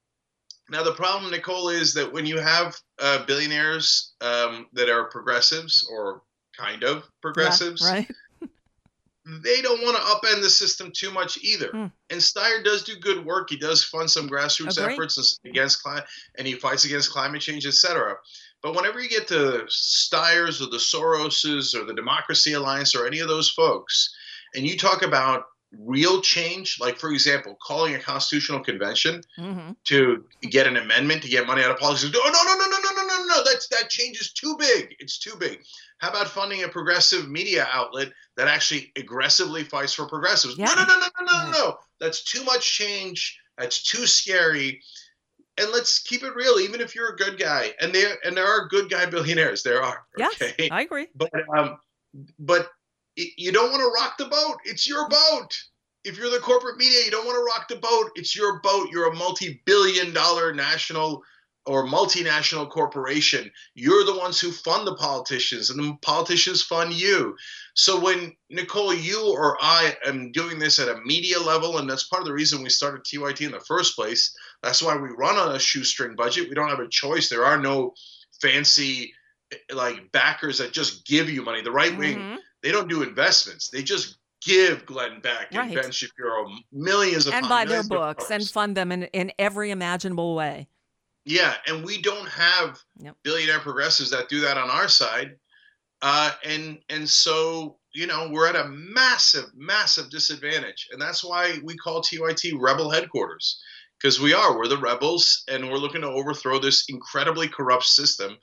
[0.71, 5.87] now the problem, Nicole, is that when you have uh, billionaires um, that are progressives
[5.91, 6.23] or
[6.57, 8.11] kind of progressives, Yeah, right.
[9.43, 11.69] They don't want to upend the system too much either.
[11.69, 11.87] Hmm.
[12.11, 13.51] And Steyer does do good work.
[13.51, 16.05] He does fund some grassroots efforts against climate,
[16.37, 18.17] and he fights against climate change, etc.
[18.63, 23.21] But whenever you get to Steyers or the Soroses or the Democracy Alliance or any
[23.21, 24.15] of those folks,
[24.55, 30.25] and you talk about real change, like for example, calling a constitutional convention hmm to
[30.43, 32.15] get an amendment to get money out of politics.
[32.15, 33.45] Oh no no no no no no no no!
[33.45, 34.95] That's that change is too big.
[34.99, 35.61] It's too big.
[35.99, 40.57] How about funding a progressive media outlet that actually aggressively fights for progressives?
[40.59, 40.67] Yeah.
[40.67, 41.77] No no no no no no no!
[42.01, 43.39] That's too much change.
[43.57, 44.81] That's too scary.
[45.59, 46.61] And let's keep it real.
[46.61, 49.83] Even if you're a good guy, and there and there are good guy billionaires, there
[49.83, 50.05] are.
[50.21, 51.09] Okay, I agree.
[51.15, 51.79] but um,
[52.39, 52.69] but
[53.37, 54.59] you don't want to rock the boat.
[54.65, 55.49] It's your boat.
[56.05, 58.13] If you're the corporate media, you don't want to rock the boat.
[58.15, 58.89] It's your boat.
[58.91, 61.23] You're a multi-billion-dollar national
[61.67, 63.51] or multinational corporation.
[63.75, 67.37] You're the ones who fund the politicians, and the politicians fund you.
[67.75, 72.09] So when Nicole, you or I am doing this at a media level, and that's
[72.09, 74.35] part of the reason we started TYT in the first place.
[74.63, 76.49] That's why we run on a shoestring budget.
[76.49, 77.29] We don't have a choice.
[77.29, 77.93] There are no
[78.41, 79.13] fancy
[79.73, 81.63] like backers that just give you money.
[81.63, 82.39] The right wing Mhm.
[82.63, 83.69] They don't do investments.
[83.69, 85.83] They just give Glenn Beck and Right.
[85.83, 90.35] Ben Shapiro millions of And buy their books and fund them in, in every imaginable
[90.35, 90.69] way.
[91.25, 92.79] yeah, and we don't have
[93.23, 95.37] billionaire progressives that do that on our side,
[96.03, 101.59] uh, and and so you know we're at a massive, massive disadvantage, and that's why
[101.65, 103.61] we call TYT Rebel Headquarters
[104.01, 108.39] because we are we're the rebels, and we're looking to overthrow this incredibly corrupt system.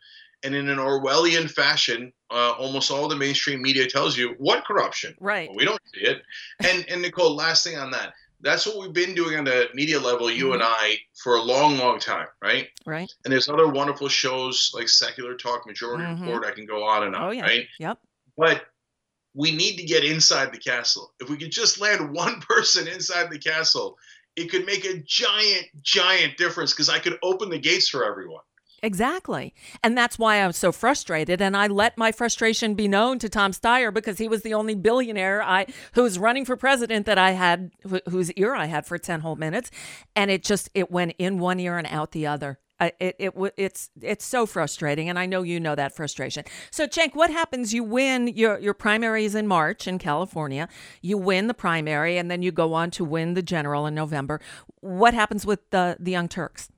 [0.45, 5.15] And in an Orwellian fashion, uh, almost all the mainstream media tells you what corruption.
[5.19, 5.49] Right.
[5.49, 6.21] Well, we don't see it.
[6.63, 8.13] And and Nicole, last thing on that.
[8.41, 11.77] That's what we've been doing on the media level, you and I, for a long,
[11.79, 12.67] long time, right?
[12.85, 13.11] Right.
[13.23, 16.21] And there's other wonderful shows like Secular Talk, Majority Mhm.
[16.27, 16.45] Report.
[16.45, 17.41] I can go on and on, Oh, yeah.
[17.41, 17.65] right?
[17.79, 17.97] Yep.
[18.37, 18.65] But
[19.33, 21.13] we need to get inside the castle.
[21.19, 23.97] If we could just land one person inside the castle,
[24.35, 28.43] it could make a giant, giant difference because I could open the gates for everyone.
[28.83, 29.53] Exactly.
[29.83, 31.41] And that's why I was so frustrated.
[31.41, 34.75] And I let my frustration be known to Tom Steyer because he was the only
[34.75, 38.85] billionaire I who was running for president that I had wh- whose ear I had
[38.85, 39.71] for 10 whole minutes.
[40.15, 42.59] And it just it went in one ear and out the other.
[42.79, 46.43] I- It, it it's it's so frustrating, and I know you know that frustration.
[46.71, 47.73] So, Cenk, what happens?
[47.73, 50.67] You win your your primaries in March in California.
[51.01, 54.41] You win the primary, and then you go on to win the general in November.
[54.81, 56.69] What happens with the the Young Turks?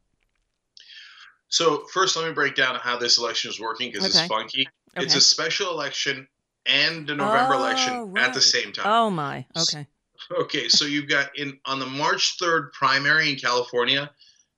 [1.49, 4.19] So first, let me break down how this election is working because Okay.
[4.23, 4.67] it's funky.
[4.95, 6.27] It's a special election
[6.65, 8.85] and a November Oh, election at the same time.
[8.87, 9.45] Oh my.
[9.55, 9.87] Okay.
[10.31, 14.11] Okay, so you've got in on the March 3rd primary in California,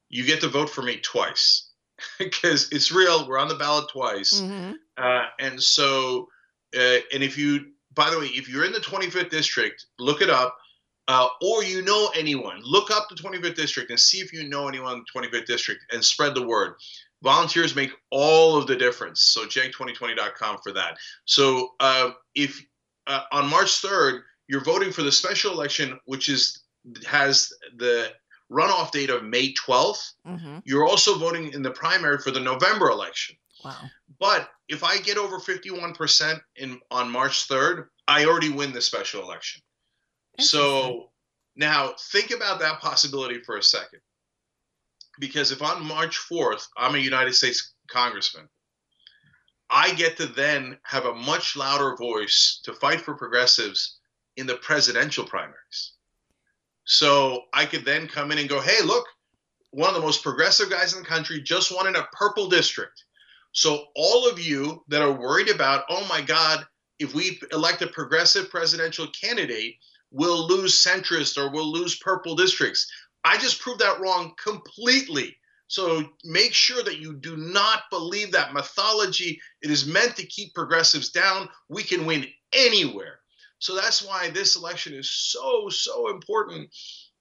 [0.07, 1.69] you get to vote for me twice
[2.17, 3.27] because it's real.
[3.27, 4.39] We're on the ballot twice.
[4.39, 6.27] hmm Uh, and so,
[6.75, 10.29] uh, and if you, by the way, if you're in the 25th district, look it
[10.29, 10.57] up.
[11.09, 14.67] Uh, or you know anyone, look up the 25th district and see if you know
[14.67, 16.75] anyone in the 25th district and spread the word.
[17.23, 19.21] Volunteers make all of the difference.
[19.21, 20.97] So, jag2020.com for that.
[21.25, 22.63] So, uh, if
[23.07, 26.61] uh, on March 3rd, you're voting for the special election, which is
[27.07, 28.11] has the
[28.51, 32.91] runoff date of May 12th, hmm you're also voting in the primary for the November
[32.91, 33.35] election.
[33.65, 33.77] Wow.
[34.19, 39.23] But if I get over 51% in on March 3rd, I already win the special
[39.23, 39.61] election.
[40.39, 41.09] So
[41.55, 43.99] now think about that possibility for a second.
[45.19, 48.47] Because if on March 4th, I'm a United States congressman,
[49.69, 53.97] I get to then have a much louder voice to fight for progressives
[54.37, 55.93] in the presidential primaries.
[56.85, 59.05] So I could then come in and go, hey, look,
[59.71, 63.03] one of the most progressive guys in the country just won in a purple district.
[63.51, 66.65] So all of you that are worried about, oh my God,
[66.97, 69.75] if we elect a progressive presidential candidate,
[70.11, 72.91] we'll lose centrist or we'll lose purple districts.
[73.23, 75.35] I just proved that wrong completely.
[75.67, 79.39] So make sure that you do not believe that mythology.
[79.61, 81.47] It is meant to keep progressives down.
[81.67, 83.19] We can win anywhere.
[83.59, 86.69] So that's why this election is so so important.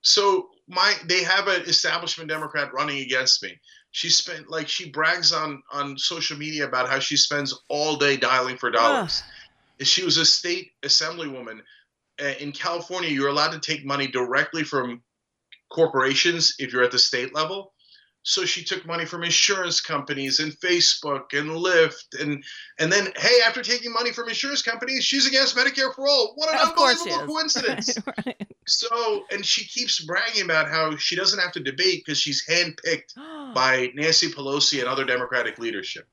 [0.01, 3.61] So my they have an establishment Democrat running against me.
[3.91, 8.17] She spent like she brags on on social media about how she spends all day
[8.17, 9.23] dialing for dollars.
[9.81, 11.61] She was a state assemblywoman
[12.21, 13.11] Uh, in California.
[13.11, 15.03] You're allowed to take money directly from
[15.71, 17.73] corporations if you're at the state level.
[18.25, 22.45] So she took money from insurance companies and Facebook and Lyft and
[22.79, 26.33] and then hey, after taking money from insurance companies, she's against Medicare for all.
[26.35, 27.97] What an Of unbelievable coincidence!
[28.27, 28.47] Right.
[28.67, 33.15] So and she keeps bragging about how she doesn't have to debate because she's handpicked
[33.55, 36.07] by Nancy Pelosi and other Democratic leadership.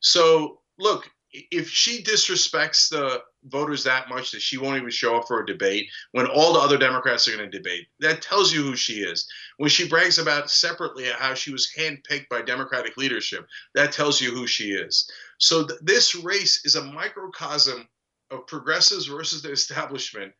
[0.00, 5.26] So, look, if she disrespects the voters that much that she won't even show up
[5.26, 8.62] for a debate when all the other Democrats are going to debate, that tells you
[8.62, 9.28] who she is.
[9.56, 14.30] When she brags about separately how she was handpicked by Democratic leadership, that tells you
[14.30, 15.10] who she is.
[15.38, 17.88] So, th- this race is a microcosm
[18.30, 20.32] of progressives versus the establishment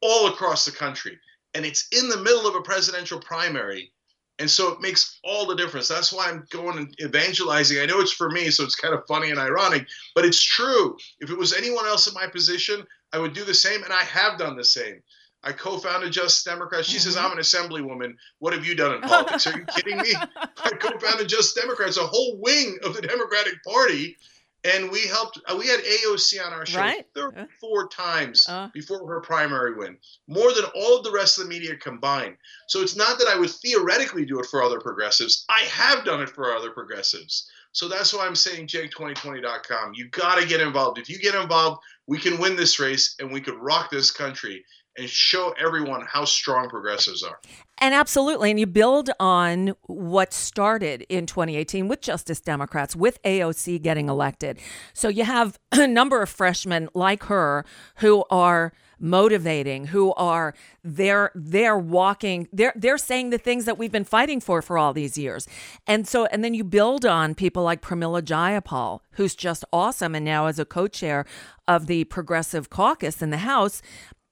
[0.00, 1.18] all across the country.
[1.54, 3.92] And it's in the middle of a presidential primary.
[4.40, 5.86] And so it makes all the difference.
[5.86, 7.78] That's why I'm going and evangelizing.
[7.78, 10.96] I know it's for me, so it's kind of funny and ironic, but it's true.
[11.20, 14.02] If it was anyone else in my position, I would do the same, and I
[14.02, 15.02] have done the same.
[15.42, 16.88] I co-founded Justice Democrats.
[16.88, 17.26] She says mm-hmm.
[17.26, 18.14] I'm an assemblywoman.
[18.38, 19.46] What have you done in politics?
[19.46, 20.14] Are you kidding me?
[20.36, 24.16] I co-founded Justice Democrats, a whole wing of the Democratic Party,
[24.64, 25.38] and we helped.
[25.46, 27.06] uh, We had AOC on our show Right.
[27.14, 28.68] 34 times Uh.
[28.74, 32.36] before her primary win, more than all of the rest of the media combined.
[32.68, 35.44] So it's not that I would theoretically do it for other progressives.
[35.48, 37.48] I have done it for other progressives.
[37.72, 39.92] So that's why I'm saying Jake2020.com.
[39.94, 40.98] You got to get involved.
[40.98, 44.64] If you get involved, we can win this race and we could rock this country
[44.98, 47.40] and show everyone how strong progressives are.
[47.80, 48.50] And absolutely.
[48.50, 54.58] And you build on what started in 2018 with Justice Democrats, with AOC getting elected.
[54.92, 57.64] So you have a number of freshmen like her
[57.96, 63.90] who are motivating who are they're they're walking they're they're saying the things that we've
[63.90, 65.48] been fighting for for all these years
[65.86, 70.24] and so and then you build on people like Pramila Jayapal who's just awesome and
[70.24, 71.24] now as a co-chair
[71.66, 73.80] of the progressive caucus in the house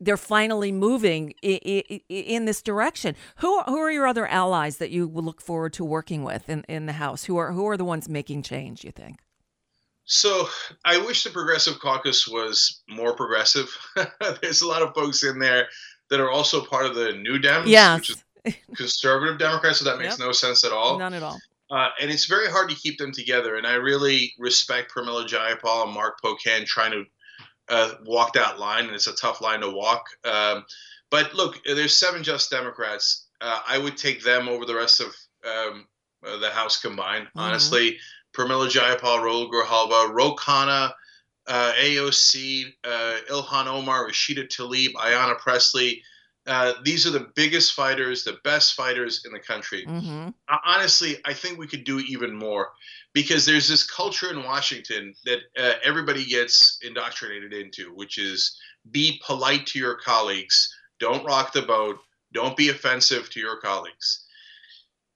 [0.01, 3.17] they're finally moving i- i- i- in this direction.
[3.37, 6.87] Who who are your other allies that you look forward to working with in, in
[6.87, 7.25] the House?
[7.25, 8.85] Who are who are the ones making change?
[8.85, 9.19] You think?
[10.05, 10.49] So
[10.85, 13.77] I wish the Progressive Caucus was more progressive.
[14.41, 15.69] There's a lot of folks in there
[16.11, 17.99] that are also part of the New Dems, Yes.
[18.01, 20.27] which is conservative Democrats, so that makes Yep.
[20.27, 20.99] no sense at all.
[20.99, 21.39] None at all.
[21.71, 23.57] Uh, and it's very hard to keep them together.
[23.57, 27.05] And I really respect Pramila Jayapal and Mark Pocan trying to
[27.69, 30.07] uh, walk that line, and it's a tough line to walk.
[30.25, 30.65] Um,
[31.11, 33.27] but look, there's seven Justice Democrats.
[33.41, 35.87] Uh, I would take them over the rest of um,
[36.27, 37.29] uh, the House combined.
[37.37, 37.99] Honestly,
[38.33, 40.93] Pramila Jayapal, Raul Grijalva, Ro Khanna,
[41.47, 46.03] uh, AOC, uh, Ilhan Omar, Rashida Tlaib, Ayanna Pressley.
[46.47, 50.29] Uh, these are the biggest fighters, the best fighters in the country hmm
[50.65, 52.71] honestly, I think we could do even more
[53.19, 58.57] because there's this culture in Washington that uh, everybody gets indoctrinated into, which is
[58.93, 61.99] be polite to your colleagues, don't rock the boat,
[62.33, 64.25] don't be offensive to your colleagues.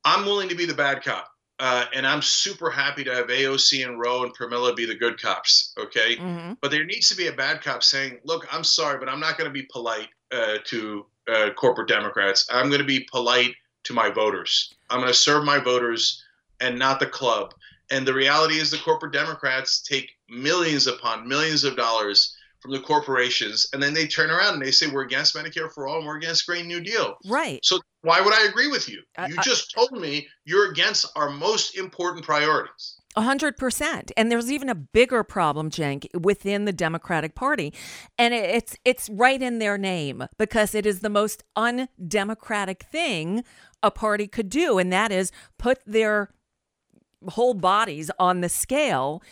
[0.04, 1.28] I'm willing to be the bad cop.
[1.60, 5.22] Uh, and I'm super happy to have AOC and Ro and Pramila be the good
[5.22, 5.72] cops.
[5.78, 6.16] Okay.
[6.16, 9.20] hmm But there needs to be a bad cop saying, look, I'm sorry, but I'm
[9.20, 12.48] not going to be polite uh, to uh, corporate Democrats.
[12.50, 14.74] I'm going to be polite to my voters.
[14.90, 16.24] I'm going to serve my voters
[16.60, 17.54] and not the club.
[17.92, 22.81] And the reality is, the corporate Democrats take millions upon millions of dollars from the
[22.81, 26.07] corporations, and then they turn around and they say, we're against Medicare for all and
[26.07, 27.16] we're against Green New Deal.
[27.26, 27.61] Right.
[27.62, 29.03] So why would I agree with you?
[29.28, 32.97] You I- just told me you're against our most important priorities.
[33.14, 34.11] A hundred percent.
[34.16, 37.74] And there's even a bigger problem, Cenk, within the Democratic Party.
[38.16, 43.45] And it's it's right in their name because it is the most undemocratic thing
[43.82, 46.30] a party could do, and that is put their
[47.29, 49.23] whole bodies on the scale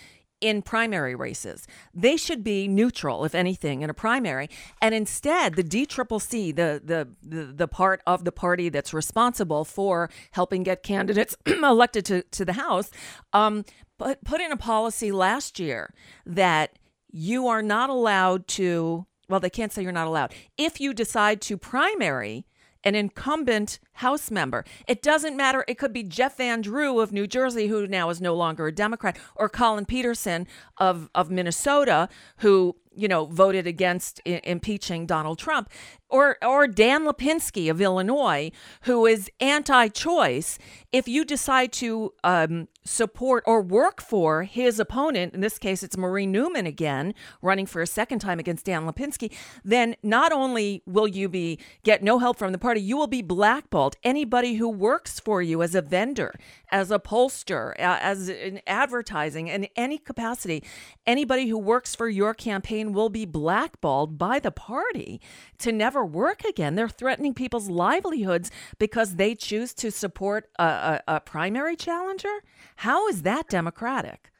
[0.40, 1.66] in primary races.
[1.94, 4.48] They should be neutral, if anything, in a primary.
[4.80, 10.10] And instead, the DCCC, the the the, the part of the party that's responsible for
[10.32, 12.90] helping get candidates elected to, to the House,
[13.32, 13.64] um,
[13.98, 15.92] put put in a policy last year
[16.24, 16.78] that
[17.10, 19.06] you are not allowed to.
[19.28, 20.34] Well, they can't say you're not allowed.
[20.58, 22.46] If you decide to primary
[22.84, 24.64] an incumbent House member.
[24.88, 25.64] It doesn't matter.
[25.68, 28.72] It could be Jeff Van Drew of New Jersey, who now is no longer a
[28.72, 30.46] Democrat, or Collin Peterson
[30.78, 32.08] of, of Minnesota,
[32.38, 35.70] who you know voted against I- impeaching Donald Trump,
[36.10, 38.50] or or Dan Lipinski of Illinois,
[38.82, 40.58] who is anti-choice.
[40.92, 45.96] If you decide to um, support or work for his opponent, in this case it's
[45.96, 49.32] Marie Newman again, running for a second time against Dan Lipinski,
[49.64, 53.22] then not only will you be get no help from the party, you will be
[53.22, 53.96] blackballed.
[54.02, 56.34] Anybody who works for you as a vendor,
[56.72, 60.62] as a pollster, as in advertising, in any capacity,
[61.06, 65.20] anybody who works for your campaign will be blackballed by the party
[65.58, 66.74] to never work again.
[66.74, 72.42] They're threatening people's livelihoods because they choose to support a, a, a primary challenger.
[72.76, 74.30] How is that democratic?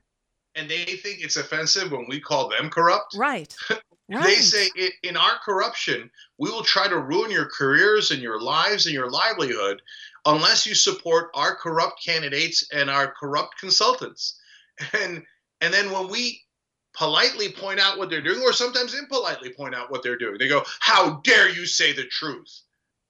[0.55, 3.15] And they think it's offensive when we call them corrupt.
[3.17, 3.55] Right.
[4.13, 4.25] Right.
[4.25, 4.69] They say
[5.05, 9.09] in our corruption, we will try to ruin your careers and your lives and your
[9.09, 9.81] livelihood
[10.27, 14.37] unless you support our corrupt candidates and our corrupt consultants.
[14.95, 15.25] And
[15.61, 16.43] and then when we
[17.01, 20.49] politely point out what they're doing, or sometimes impolitely point out what they're doing, they
[20.49, 22.61] go, "How dare you say the truth?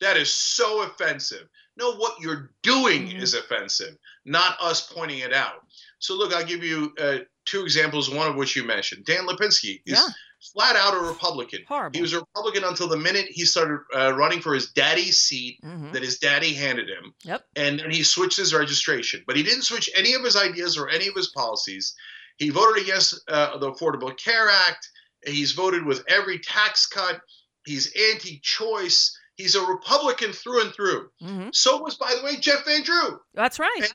[0.01, 3.21] That is so offensive." No, what you're doing Mhm.
[3.21, 5.65] is offensive, not us pointing it out.
[5.99, 8.09] So look, I'll give you uh, two examples.
[8.09, 10.07] One of which you mentioned, Dan Lipinski is Yeah.
[10.55, 11.65] flat out a Republican.
[11.67, 11.97] Horrible.
[11.97, 15.59] He was a Republican until the minute he started uh, running for his daddy's seat
[15.65, 15.93] Mhm.
[15.95, 17.13] that his daddy handed him.
[17.25, 17.45] Yep.
[17.57, 19.25] And then he switched his registration.
[19.27, 21.95] But he didn't switch any of his ideas or any of his policies.
[22.41, 24.89] He voted against uh, the Affordable Care Act.
[25.25, 27.21] He's voted with every tax cut.
[27.67, 29.17] He's anti choice.
[29.37, 31.11] He's a Republican through and through.
[31.23, 31.55] Mhm.
[31.55, 33.93] So was, by the way, Jeff Van Drew That's right.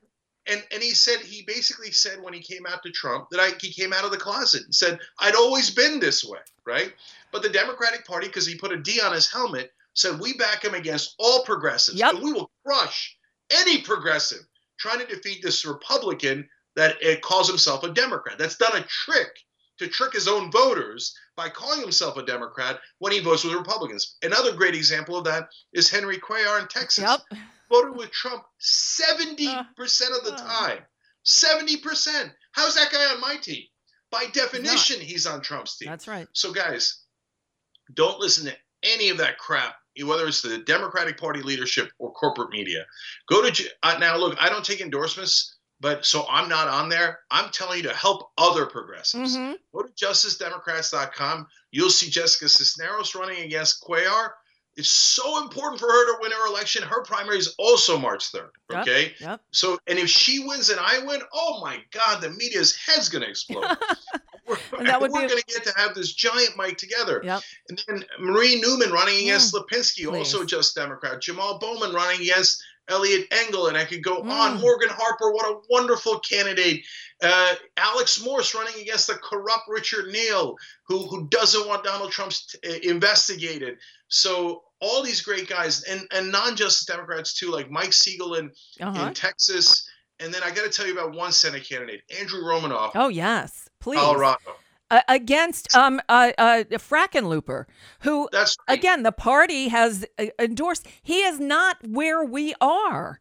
[0.47, 3.51] and and he said he basically said when he came out to Trump that I,
[3.59, 6.93] he came out of the closet and said I'd always been this way, right?
[7.31, 10.63] But the Democratic Party, because he put a D on his helmet, said we back
[10.63, 12.13] him against all progressives, Yep.
[12.15, 13.17] and we will crush
[13.49, 14.39] any progressive
[14.77, 18.37] trying to defeat this Republican that it calls himself a Democrat.
[18.37, 19.29] That's done a trick
[19.79, 24.15] to trick his own voters by calling himself a Democrat when he votes with Republicans.
[24.23, 27.39] Another great example of that is Henry Cuellar in Texas Yep.
[27.69, 30.37] voted with Trump 70% of the Uh.
[30.37, 30.85] time.
[31.25, 32.31] 70%.
[32.53, 33.63] How's that guy on my team?
[34.11, 35.89] By definition, he's on Trump's team.
[35.89, 36.27] That's right.
[36.33, 36.99] So, guys,
[37.93, 42.51] don't listen to any of that crap, whether it's the Democratic Party leadership or corporate
[42.51, 42.85] media.
[43.27, 44.15] Go to uh, now.
[44.17, 47.19] Look, I don't take endorsements, but so I'm not on there.
[47.29, 49.35] I'm telling you to help other progressives.
[49.35, 49.91] hmm Go to
[50.59, 51.47] justicedemocrats.com.
[51.71, 54.29] You'll see Jessica Cisneros running against Cuellar.
[54.77, 56.83] It's so important for her to win her election.
[56.83, 58.49] Her primary is also March 3rd.
[58.73, 59.13] Okay.
[59.21, 59.41] Yep.
[59.51, 63.23] So, and if she wins and I win, oh my God, the media's head's going
[63.23, 63.63] to explode.
[64.47, 67.21] we're And that would we're be- going to get to have this giant mic together.
[67.23, 67.41] Yep.
[67.69, 71.21] And then Marie Newman running against Yeah, Lipinski, also just Democrat.
[71.21, 74.29] Jamal Bowman running against Eliot Engel, and I could go Mm.
[74.31, 74.61] on.
[74.61, 76.85] Morgan Harper, what a wonderful candidate.
[77.21, 80.55] Uh, Alex Morse running against the corrupt Richard Neal,
[80.87, 82.33] who who doesn't want Donald Trump
[82.67, 83.77] uh, investigated.
[84.09, 89.07] So all these great guys, and and non-justice Democrats too, like Mike Siegel in, Uh-huh.
[89.07, 89.87] in Texas.
[90.19, 93.67] And then I got to tell you about one Senate candidate, Andrew Romanoff, Oh yes,
[93.81, 93.99] please.
[93.99, 94.39] Colorado.
[94.91, 97.65] Uh, against um uh, uh Frackenlooper,
[98.01, 98.77] who That's right.
[98.77, 100.85] again the party has uh, endorsed.
[101.01, 103.19] He is not where we are.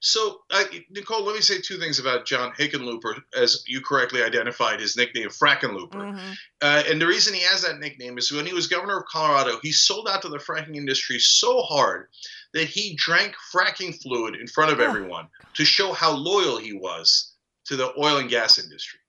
[0.00, 4.78] So, uh, Nicole, let me say two things about John Hickenlooper, as you correctly identified
[4.80, 5.90] his nickname, Frackenlooper.
[6.14, 6.36] Mhm.
[6.62, 9.58] Uh, and the reason he has that nickname is when he was governor of Colorado,
[9.60, 12.08] he sold out to the fracking industry so hard
[12.54, 14.84] that he drank fracking fluid in front of Oh.
[14.84, 17.32] everyone to show how loyal he was
[17.64, 19.00] to the oil and gas industry.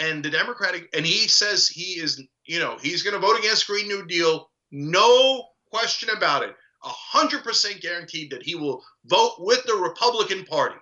[0.00, 3.66] And the Democratic, and he says he is, you know, he's going to vote against
[3.66, 6.50] Green New Deal, no question about it.
[6.82, 10.76] A hundred percent guaranteed that he will vote with the Republican Party.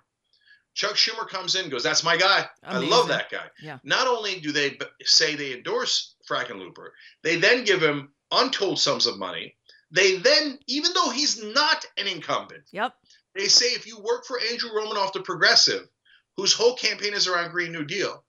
[0.75, 2.49] Chuck Schumer comes in, goes, "That's my guy.
[2.63, 3.79] I love that guy." Yeah.
[3.83, 6.91] Not only do they b- say they endorse Frackenlooper,
[7.25, 9.57] they then give him untold sums of money.
[9.91, 12.95] They then, even though he's not an incumbent, Yep.
[13.35, 15.89] they say if you work for Andrew Romanoff, the progressive,
[16.37, 18.25] whose whole campaign is around Green New Deal,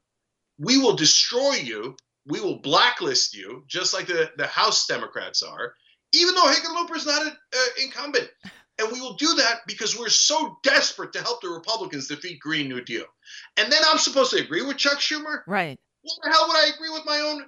[0.60, 1.96] we will destroy you.
[2.28, 5.74] We will blacklist you, just like the, the House Democrats are,
[6.14, 8.30] even though Hickenlooper's not an uh, incumbent.
[8.78, 12.70] And we will do that because we're so desperate to help the Republicans defeat Green
[12.70, 13.06] New Deal.
[13.58, 15.40] And then I'm supposed to agree with Chuck Schumer?
[15.48, 15.78] Right.
[16.02, 17.46] What the hell would I agree with my own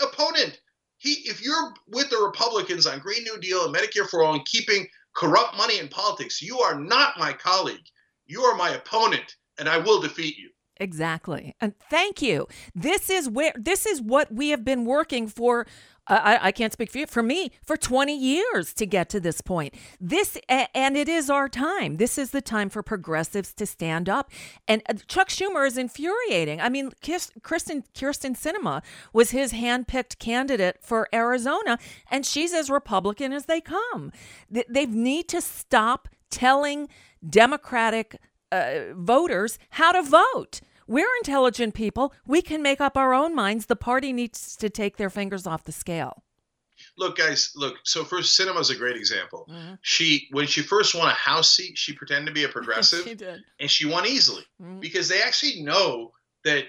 [0.00, 0.60] opponent?
[0.98, 4.44] He, if you're with the Republicans on Green New Deal and Medicare for all and
[4.44, 7.84] keeping corrupt money in politics, you are not my colleague.
[8.26, 10.50] You are my opponent, and I will defeat you.
[10.82, 11.54] Exactly.
[11.60, 12.48] And thank you.
[12.74, 15.66] This is where this is what we have been working for
[16.08, 19.40] I, I can't speak for you, for me, for 20 years to get to this
[19.40, 19.74] point.
[20.00, 21.96] This, and it is our time.
[21.96, 24.30] This is the time for progressives to stand up.
[24.66, 26.60] And uh, Chuck Schumer is infuriating.
[26.60, 26.90] I mean,
[27.42, 31.78] Kirsten, Kyrsten Sinema was his handpicked candidate for Arizona,
[32.10, 34.10] and she's as Republican as they come.
[34.50, 36.88] They, they need to stop telling
[37.28, 38.16] Democratic
[38.50, 40.60] uh, voters how to vote.
[40.86, 42.12] We're intelligent people.
[42.26, 43.66] We can make up our own minds.
[43.66, 46.24] The party needs to take their fingers off the scale.
[46.98, 47.76] Look, guys, look.
[47.84, 49.46] So first, Sinema is a great example.
[49.50, 49.74] Mm-hmm.
[49.82, 53.14] She, when she first won a House seat, she pretended to be a progressive, she
[53.14, 53.40] did.
[53.60, 54.80] and she won easily mm-hmm.
[54.80, 56.12] because they actually know
[56.44, 56.64] that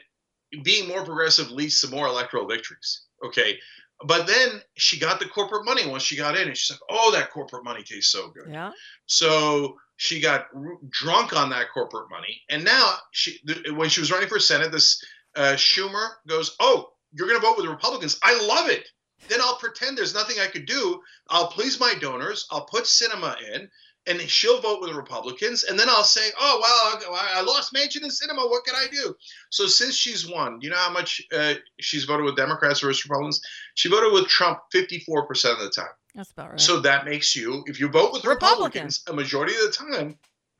[0.64, 3.03] being more progressive leads to more electoral victories.
[3.26, 3.57] Okay,
[4.05, 7.11] but then she got the corporate money once she got in, and she's like, "Oh,
[7.14, 8.72] that corporate money tastes so good." Yeah.
[9.05, 14.01] So she got r- drunk on that corporate money, and now she, th- when she
[14.01, 15.01] was running for Senate, this
[15.38, 18.20] uh, Schumer goes, "Oh, you're going to vote with the Republicans?
[18.22, 18.86] I love it."
[19.30, 20.99] Then I'll pretend there's nothing I could do.
[21.30, 22.45] I'll please my donors.
[22.51, 23.70] I'll put Sinema in,
[24.06, 25.64] and she'll vote with the Republicans.
[25.64, 28.49] And then I'll say, oh, well, I lost Manchin and Sinema.
[28.49, 29.16] What can I do?
[29.51, 33.41] So since she's won, you know how much uh, she's voted with Democrats versus Republicans?
[33.76, 35.88] She voted with Trump 54% of the time.
[36.16, 36.61] That's about right.
[36.61, 40.18] So that makes you, if you vote with Republicans a majority of the time,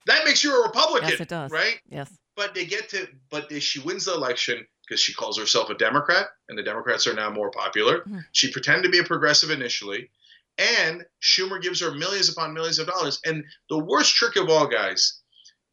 [0.08, 1.10] that makes you a Republican.
[1.10, 1.52] Yes, it does.
[1.52, 1.80] Right?
[1.88, 2.12] Yes.
[2.36, 6.28] But they get to, but she wins the election because she calls herself a Democrat,
[6.50, 8.00] and the Democrats are now more popular.
[8.00, 8.20] Mm-hmm.
[8.32, 10.10] She pretended to be a progressive initially
[10.58, 13.20] and Schumer gives her millions upon millions of dollars.
[13.26, 15.22] And the worst trick of all, guys,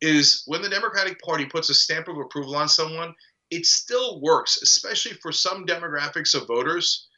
[0.01, 3.15] is when the Democratic Party puts a stamp of approval on someone,
[3.51, 7.09] it still works, especially for some demographics of voters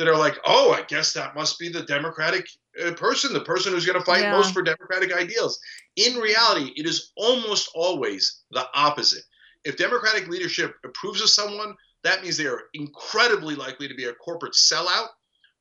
[0.00, 2.48] that are like, oh, I guess that must be the Democratic
[2.82, 4.30] uh, person, the person who's going to fight yeah.
[4.30, 5.60] most for Democratic ideals.
[5.96, 9.22] In reality, it is almost always the opposite.
[9.66, 14.14] If Democratic leadership approves of someone, that means they are incredibly likely to be a
[14.14, 15.08] corporate sellout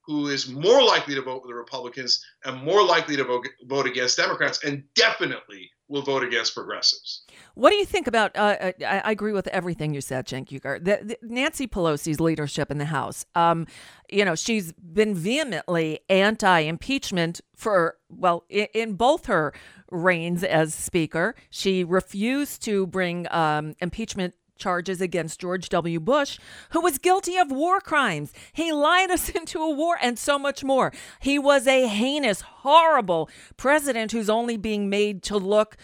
[0.10, 3.86] who is more likely to vote with the Republicans and more likely to vote, vote
[3.86, 7.26] against Democrats and definitely will vote against progressives.
[7.53, 8.36] What do you think about?
[8.36, 10.84] Uh, uh I, agree with everything you said, Cenk Uygur.
[10.84, 13.24] The, the, Nancy Pelosi's leadership in the House.
[13.36, 13.68] Um,
[14.10, 19.53] you know, she's been vehemently anti-impeachment for well, in, in both her
[19.91, 21.36] reigns as Speaker.
[21.51, 25.99] She refused to bring um, impeachment charges against George W.
[25.99, 26.38] Bush,
[26.72, 28.32] who was guilty of war crimes.
[28.53, 30.93] He lied us into a war and so much more.
[31.20, 35.78] He was a heinous, horrible president who's only being made to look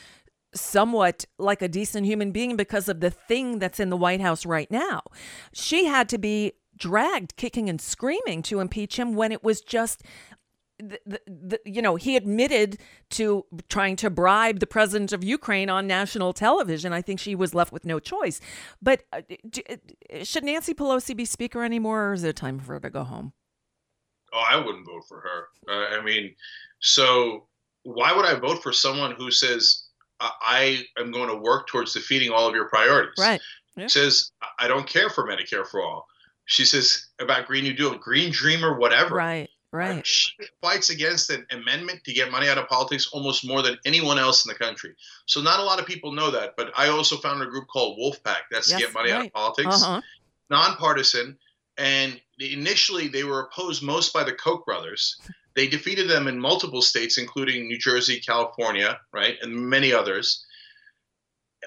[0.54, 4.46] somewhat like a decent human being because of the thing that's in the White House
[4.46, 5.02] right now.
[5.54, 10.04] She had to be dragged kicking and screaming to impeach him when it was just
[10.78, 12.80] the, the, the, you know, he admitted
[13.12, 16.94] to trying to bribe the president of Ukraine on national television.
[16.94, 18.42] I think she was left with no choice.
[18.82, 19.62] But uh, do,
[20.24, 23.34] should Nancy Pelosi be speaker anymore, or is it time for her to go home?
[24.34, 25.48] Oh, I wouldn't vote for her.
[25.70, 26.36] Uh, I mean,
[26.80, 27.48] so
[27.84, 29.84] why would I vote for someone who says
[30.20, 33.16] I am going to work towards defeating all of your priorities?
[33.18, 33.42] Right.
[33.78, 33.88] Yeah.
[33.88, 36.06] Says I don't care for Medicare for all.
[36.46, 39.16] She says about Green New Deal, Green Dreamer, whatever.
[39.16, 39.50] Right.
[39.76, 40.08] Right.
[40.08, 44.18] She fights against an amendment to get money out of politics almost more than anyone
[44.18, 44.96] else in the country.
[45.26, 47.98] So not a lot of people know that, but I also founded a group called
[47.98, 48.44] Wolf PAC.
[48.50, 49.20] That's yes, to get money right.
[49.20, 50.02] out of politics, uh-huh.
[50.50, 51.38] nonpartisan.
[51.78, 55.20] And initially, they were opposed most by the Koch brothers.
[55.56, 60.46] They defeated them in multiple states, including New Jersey, California, right, and many others.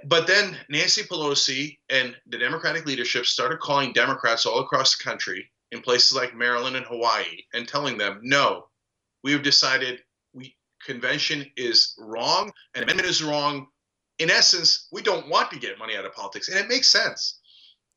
[0.06, 5.50] But then Nancy Pelosi and the Democratic leadership started calling Democrats all across the country
[5.72, 8.66] in places like Maryland and Hawaii and telling them, no,
[9.22, 10.00] we have decided
[10.32, 13.66] we convention is wrong and amendment is wrong.
[14.18, 16.48] In essence, we don't want to get money out of politics.
[16.48, 17.38] And it makes sense.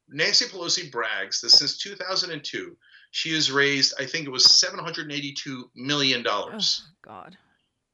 [0.10, 2.76] Nancy Pelosi brags that since 2002,
[3.12, 6.24] she has raised, I think it was $782 million.
[6.28, 6.60] Oh,
[7.04, 7.38] God.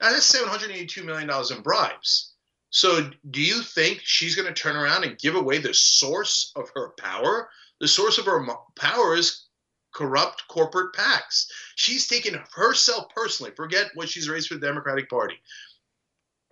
[0.00, 2.34] Now, that's $782 million in bribes.
[2.70, 6.68] So, do you think she's going to turn around and give away the source of
[6.74, 7.48] her power?
[7.80, 9.47] The source of her power is
[9.98, 11.50] corrupt corporate PACs.
[11.74, 15.34] She's taken herself personally, forget what she's raised for the Democratic Party,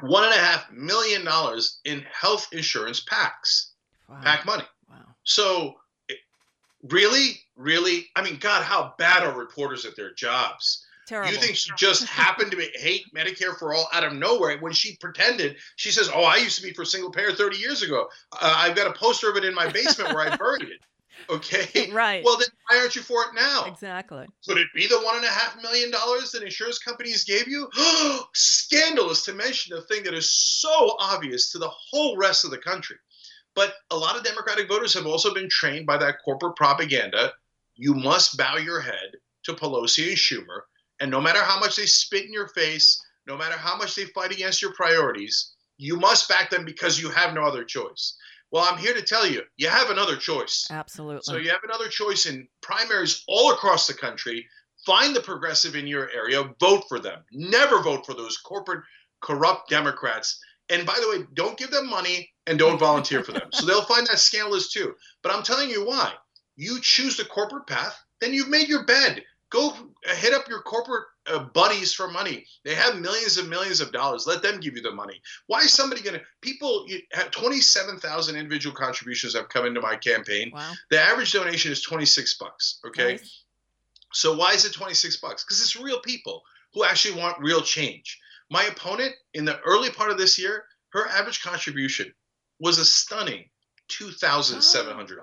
[0.01, 3.68] one and a half million dollars in health insurance PACs,
[4.09, 4.20] wow.
[4.20, 4.64] PAC money.
[4.90, 4.97] Wow.
[5.22, 5.76] So,
[6.90, 10.84] really, really, I mean, God, how bad are reporters at their jobs?
[11.07, 11.30] Terrible.
[11.30, 14.72] You think she just happened to be, hate Medicare for all out of nowhere when
[14.72, 15.55] she pretended?
[15.76, 18.09] She says, "Oh, I used to be for single payer 30 years ago.
[18.32, 20.80] Uh, I've got a poster of it in my basement where I buried it."
[21.28, 21.90] Okay.
[21.92, 22.22] Right.
[22.24, 23.64] Well, then why aren't you for it now?
[23.64, 24.26] Exactly.
[24.46, 27.68] Could it be the one and a half million dollars that insurance companies gave you?
[28.34, 32.58] Scandalous to mention a thing that is so obvious to the whole rest of the
[32.58, 32.96] country.
[33.54, 37.32] But a lot of Democratic voters have also been trained by that corporate propaganda.
[37.76, 40.62] You must bow your head to Pelosi and Schumer.
[41.00, 44.04] And no matter how much they spit in your face, no matter how much they
[44.06, 48.16] fight against your priorities, you must back them because you have no other choice.
[48.51, 50.68] Well, I'm here to tell you, you have another choice.
[50.70, 51.22] Absolutely.
[51.24, 54.47] So you have another choice in primaries all across the country.
[54.84, 57.24] Find the progressive in your area, vote for them.
[57.32, 58.84] Never vote for those corporate,
[59.20, 60.38] corrupt Democrats.
[60.68, 63.49] And by the way, don't give them money and don't volunteer for them.
[63.53, 64.94] So they'll find that scandalous too.
[65.22, 66.12] But I'm telling you why.
[66.57, 69.22] You choose the corporate path, then you've made your bed.
[69.51, 72.44] Go hit up your corporate uh, buddies for money.
[72.64, 74.26] They have millions and millions of dollars.
[74.26, 75.20] Let them give you the money.
[75.46, 76.24] Why is somebody going to?
[76.40, 80.50] People you have 27,000 individual contributions have come into my campaign.
[80.52, 80.72] wow.
[80.90, 82.80] The average donation is 26 bucks.
[82.86, 83.12] Okay.
[83.12, 83.42] Nice.
[84.12, 85.44] So why is it 26 bucks?
[85.44, 88.20] Because it's real people who actually want real change.
[88.50, 92.12] My opponent in the early part of this year, her average contribution
[92.60, 93.44] was a stunning
[93.88, 95.18] $2,700.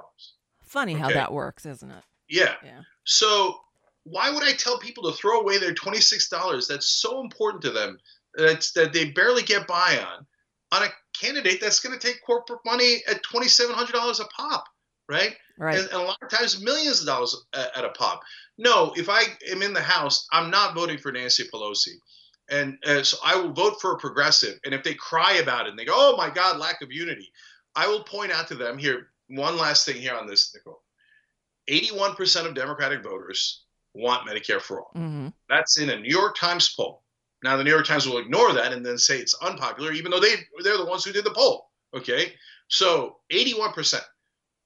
[0.61, 2.03] Funny how that works, isn't it?
[2.27, 2.55] Yeah.
[2.63, 2.81] Yeah.
[3.03, 3.59] So
[4.03, 7.97] why would I tell people to throw away their $26 that's so important to them
[8.35, 10.25] that's that they barely get by on
[10.73, 14.65] on a candidate that's going to take corporate money at $2,700 a pop,
[15.07, 15.35] right?
[15.57, 15.77] Right.
[15.77, 18.21] and, and a lot of times millions of dollars at, at a pop.
[18.57, 21.95] No, if I am in the House, I'm not voting for Nancy Pelosi,
[22.49, 24.59] and uh, so I will vote for a progressive.
[24.65, 27.31] And if they cry about it and they go, "Oh my God, lack of unity,"
[27.75, 29.09] I will point out to them here.
[29.29, 30.81] One last thing here on this, Nicole.
[31.69, 33.62] 81% of Democratic voters
[33.93, 34.91] want Medicare for all.
[34.95, 37.03] hmm That's in a New York Times poll.
[37.43, 40.19] Now the New York Times will ignore that and then say it's unpopular, even though
[40.19, 41.69] they they're the ones who did the poll.
[41.95, 42.33] Okay,
[42.69, 43.99] so 81%.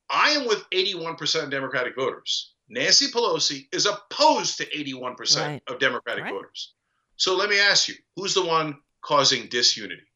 [0.09, 2.53] I am with 81% of Democratic voters.
[2.69, 5.61] Nancy Pelosi is opposed to 81% Right.
[5.67, 6.33] of Democratic Right.
[6.33, 6.73] voters.
[7.17, 10.06] So let me ask you, who's the one causing disunity?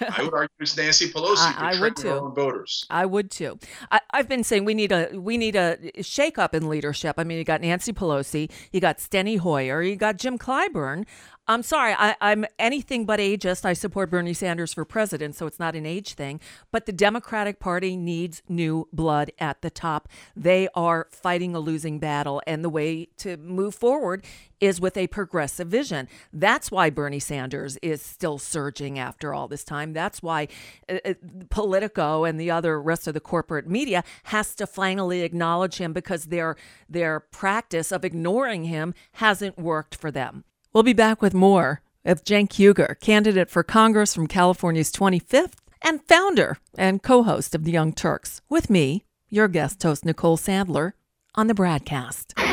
[0.00, 2.08] I would argue it's Nancy Pelosi I- I would too.
[2.10, 2.84] own voters.
[2.90, 3.58] I would too.
[3.90, 7.14] I, I've been saying we need a we need a shake up in leadership.
[7.18, 11.04] I mean, you got Nancy Pelosi, you got Steny Hoyer, you got Jim Clyburn.
[11.46, 13.66] I'm sorry, I, I'm anything but ageist.
[13.66, 16.40] I support Bernie Sanders for president, so it's not an age thing.
[16.72, 20.08] But the Democratic Party needs new blood at the top.
[20.34, 24.24] They are fighting a losing battle, and the way to move forward
[24.58, 26.08] is with a progressive vision.
[26.32, 29.92] That's why Bernie Sanders is still surging after all this time.
[29.92, 30.48] That's why
[30.88, 31.12] uh, uh,
[31.50, 36.26] Politico and the other rest of the corporate media has to finally acknowledge him because
[36.26, 36.56] their
[36.88, 40.44] their practice of ignoring him hasn't worked for them.
[40.74, 46.02] We'll be back with more of Cenk Uygur, candidate for Congress from California's 25th and
[46.02, 50.94] founder and co-host of The Young Turks, with me, your guest host Nicole Sandler,
[51.36, 52.43] on the BradCast.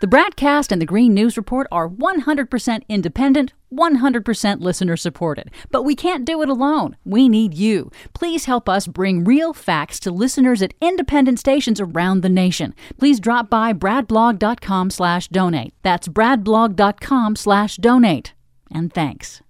[0.00, 5.50] The BradCast and the Green News Report are 100% independent, 100% listener supported.
[5.70, 6.96] But we can't do it alone.
[7.04, 7.90] We need you.
[8.14, 12.74] Please help us bring real facts to listeners at independent stations around the nation.
[12.98, 15.74] Please drop by bradblog.com slash donate.
[15.82, 18.34] That's bradblog.com slash donate.
[18.70, 19.42] And thanks.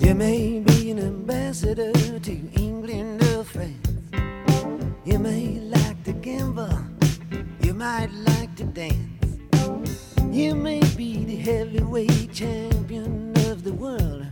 [0.00, 3.88] You may be an ambassador to England or France.
[5.04, 6.78] You may like to gamble.
[7.62, 9.11] You might like to dance.
[10.32, 14.24] You may be the heavyweight champion of the world.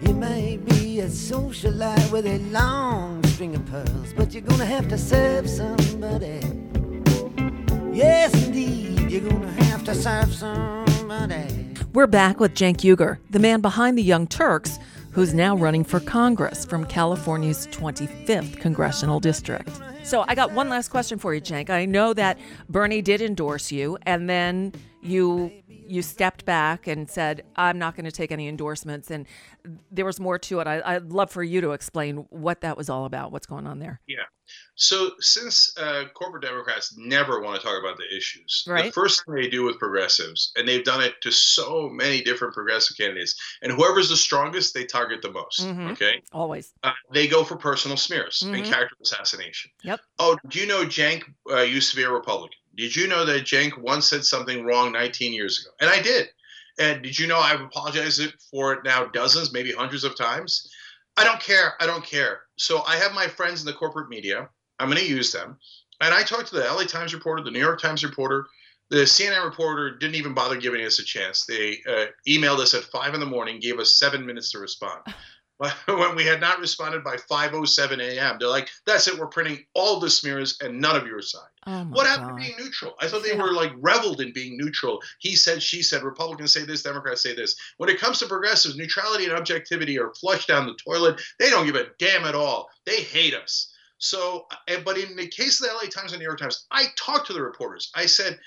[0.00, 4.88] You may be a socialite with a long string of pearls, but you're gonna have
[4.88, 6.40] to serve somebody.
[7.92, 11.74] Yes, indeed, you're gonna have to serve somebody.
[11.92, 14.78] We're back with Cenk Uygur, the man behind the Young Turks,
[15.10, 19.78] who's now running for Congress from California's 25th congressional district.
[20.04, 21.68] So I got one last question for you, Cenk.
[21.68, 22.38] I know that
[22.70, 28.04] Bernie did endorse you, and then you you stepped back and said, "I'm not going
[28.04, 29.26] to take any endorsements." And
[29.90, 30.66] there was more to it.
[30.66, 33.32] I, I'd love for you to explain what that was all about.
[33.32, 34.00] What's going on there?
[34.06, 34.22] Yeah.
[34.74, 38.92] So since uh, corporate Democrats never want to talk about the issues, the Right.
[38.94, 42.96] first thing they do with progressives, and they've done it to so many different progressive
[42.96, 45.60] candidates, and whoever's the strongest, they target the most.
[45.60, 45.92] Mhm.
[45.92, 46.22] Okay.
[46.32, 46.72] Always.
[46.82, 48.64] Uh, they go for personal smears and Mhm.
[48.70, 49.70] character assassination.
[49.84, 50.00] Yep.
[50.18, 52.58] Oh, do you know Cenk uh, used to be a Republican?
[52.76, 55.70] Did you know that Cenk once said something wrong 19 years ago?
[55.80, 56.28] And I did.
[56.78, 60.70] And did you know I've apologized for it now dozens, maybe hundreds of times?
[61.16, 61.74] I don't care.
[61.80, 62.42] I don't care.
[62.56, 64.48] So I have my friends in the corporate media.
[64.78, 65.58] I'm going to use them.
[66.00, 68.46] And I talked to the LA Times reporter, the New York Times reporter,
[68.92, 71.46] the CNN reporter didn't even bother giving us a chance.
[71.46, 75.00] They uh, emailed us at five in the morning, gave us seven minutes to respond.
[75.86, 78.36] when we had not responded by 5:07 a.m.
[78.38, 79.18] They're like, "That's it.
[79.18, 82.38] We're printing all the smears and none of your side." Oh what happened God.
[82.38, 82.94] to being neutral?
[83.00, 83.42] I thought they yeah.
[83.42, 85.00] were like reveled in being neutral.
[85.20, 86.02] He said, she said.
[86.02, 87.56] Republicans say this, Democrats say this.
[87.76, 91.20] When it comes to progressives, neutrality and objectivity are flushed down the toilet.
[91.38, 92.68] They don't give a damn at all.
[92.84, 93.72] They hate us.
[93.98, 94.48] So,
[94.84, 97.32] but in the case of the LA Times and New York Times, I talked to
[97.32, 97.92] the reporters.
[97.94, 98.40] I said,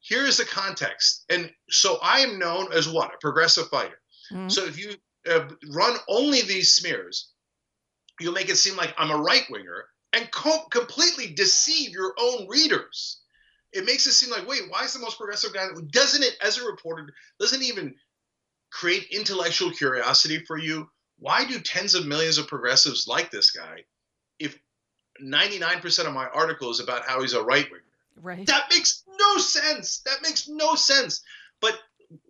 [0.00, 4.00] "Here is the context." And so I am known as what a progressive fighter.
[4.32, 4.48] Mm-hmm.
[4.48, 4.96] So if you
[5.28, 7.28] uh, run only these smears,
[8.20, 12.48] you'll make it seem like I'm a right winger and co- completely deceive your own
[12.48, 13.20] readers.
[13.72, 15.66] It makes it seem like, wait, why is the most progressive guy?
[15.90, 17.94] Doesn't it, as a reporter, doesn't even
[18.70, 20.88] create intellectual curiosity for you?
[21.18, 23.84] Why do tens of millions of progressives like this guy
[24.38, 24.58] if
[25.22, 27.82] 99% of my article is about how he's a right winger?
[28.22, 28.46] Right.
[28.46, 30.00] That makes no sense.
[30.06, 31.22] That makes no sense.
[31.60, 31.78] But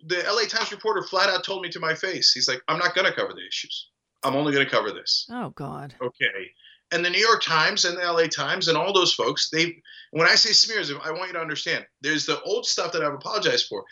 [0.07, 2.95] the LA Times reporter flat out told me to my face, he's like, I'm not
[2.95, 3.89] going to cover the issues.
[4.23, 5.27] I'm only going to cover this.
[5.31, 5.95] Oh, God.
[6.01, 6.51] Okay
[6.93, 9.77] and the New York Times and the LA Times and all those folks, they
[10.13, 13.15] when I say smears, I want you to understand there's the old stuff that I've
[13.15, 13.85] apologized for.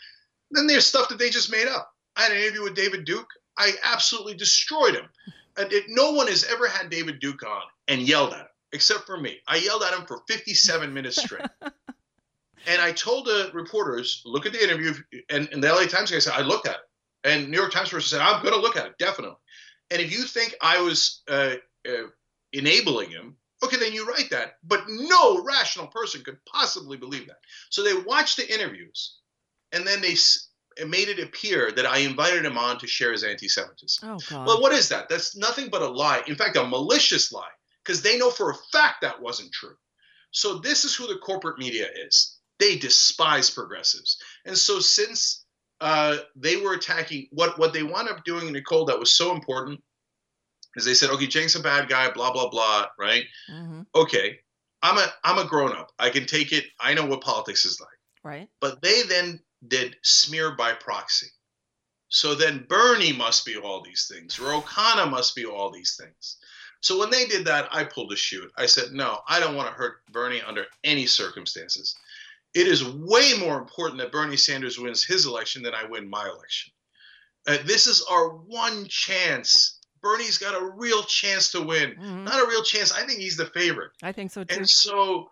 [0.51, 1.91] Then there's stuff that they just made up.
[2.15, 3.27] I had an interview with David Duke.
[3.57, 5.09] I absolutely destroyed him.
[5.57, 9.05] And it, no one has ever had David Duke on and yelled at him, except
[9.05, 9.39] for me.
[9.47, 11.45] I yelled at him for 57 minutes straight.
[12.67, 14.93] and I told the reporters, look at the interview.
[15.29, 17.29] And, and the LA Times guy said, I looked at it.
[17.29, 19.37] And New York Times person said, I'm going to look at it, definitely.
[19.91, 21.55] And if you think I was uh,
[21.87, 22.07] uh,
[22.53, 24.57] enabling him, okay, then you write that.
[24.63, 27.37] But no rational person could possibly believe that.
[27.69, 29.17] So they watched the interviews,
[29.71, 30.15] and then they
[30.85, 34.09] made it appear that I invited him on to share his anti-Semitism.
[34.09, 34.47] Oh God!
[34.47, 35.09] Well, what is that?
[35.09, 36.21] That's nothing but a lie.
[36.27, 37.43] In fact, a malicious lie,
[37.83, 39.75] because they know for a fact that wasn't true.
[40.31, 42.34] So this is who the corporate media is.
[42.59, 45.45] They despise progressives, and so since
[45.81, 49.33] uh, they were attacking what what they wound up doing, in Nicole, that was so
[49.33, 49.81] important
[50.75, 53.25] is they said, okay, Cenk's a bad guy, blah blah blah, right?
[53.51, 53.81] Mm-hmm.
[53.93, 54.39] Okay,
[54.81, 55.91] I'm a I'm a grown up.
[55.99, 56.65] I can take it.
[56.79, 57.89] I know what politics is like.
[58.23, 58.49] Right.
[58.61, 61.27] But they then did smear by proxy.
[62.07, 66.37] So then Bernie must be all these things, or O'Connor must be all these things.
[66.81, 68.51] So when they did that, I pulled a shoot.
[68.57, 71.95] I said, no, I don't want to hurt Bernie under any circumstances.
[72.55, 76.27] It is way more important that Bernie Sanders wins his election than I win my
[76.27, 76.71] election.
[77.47, 79.75] Uh, this is our one chance
[80.05, 81.95] Bernie's got a real chance to win.
[81.95, 82.25] Mm-hmm.
[82.25, 82.91] Not a real chance.
[82.91, 83.89] I think he's the favorite.
[84.03, 84.55] I think so too.
[84.55, 85.31] And so,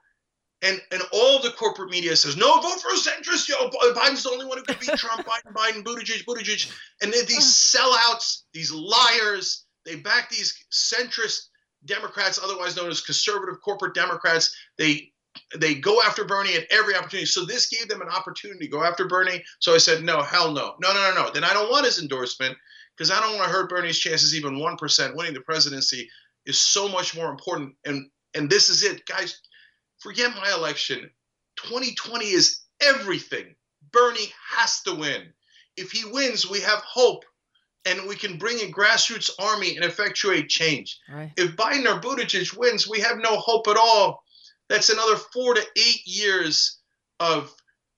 [0.63, 3.47] and and all the corporate media says no, vote for a centrist.
[3.47, 5.27] Yo, Biden's the only one who can beat Trump.
[5.27, 6.71] Biden, Biden, Buttigieg, Buttigieg,
[7.03, 11.49] and these sellouts, these liars, they back these centrist
[11.85, 14.55] Democrats, otherwise known as conservative corporate Democrats.
[14.79, 15.12] They
[15.57, 17.25] they go after Bernie at every opportunity.
[17.25, 19.43] So this gave them an opportunity to go after Bernie.
[19.59, 21.31] So I said, no, hell no, no, no, no, no.
[21.31, 22.57] Then I don't want his endorsement
[22.95, 25.15] because I don't want to hurt Bernie's chances even 1%.
[25.15, 26.09] Winning the presidency
[26.45, 27.75] is so much more important.
[27.85, 29.39] And and this is it, guys.
[29.99, 31.09] Forget my election.
[31.57, 33.55] 2020 is everything.
[33.91, 35.33] Bernie has to win.
[35.77, 37.23] If he wins, we have hope
[37.85, 40.99] and we can bring a grassroots army and effectuate change.
[41.09, 41.31] Right.
[41.37, 44.22] If Biden or Buttigieg wins, we have no hope at all.
[44.69, 46.79] That's another four to eight years
[47.19, 47.53] of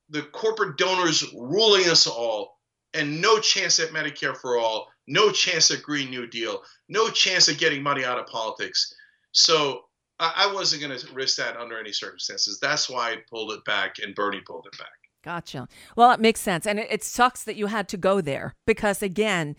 [0.09, 2.59] the corporate donors ruling us all
[2.93, 7.49] and no chance at Medicare for all, no chance at Green New Deal, no chance
[7.49, 8.93] at getting money out of politics.
[9.31, 9.81] So
[10.19, 12.59] I, wasn't going to risk that under any circumstances.
[12.61, 14.87] That's why I pulled it back, and Bernie pulled it back.
[15.23, 15.67] Gotcha.
[15.97, 16.65] Well, it makes sense.
[16.65, 19.55] And it, it sucks that you had to go there because, again,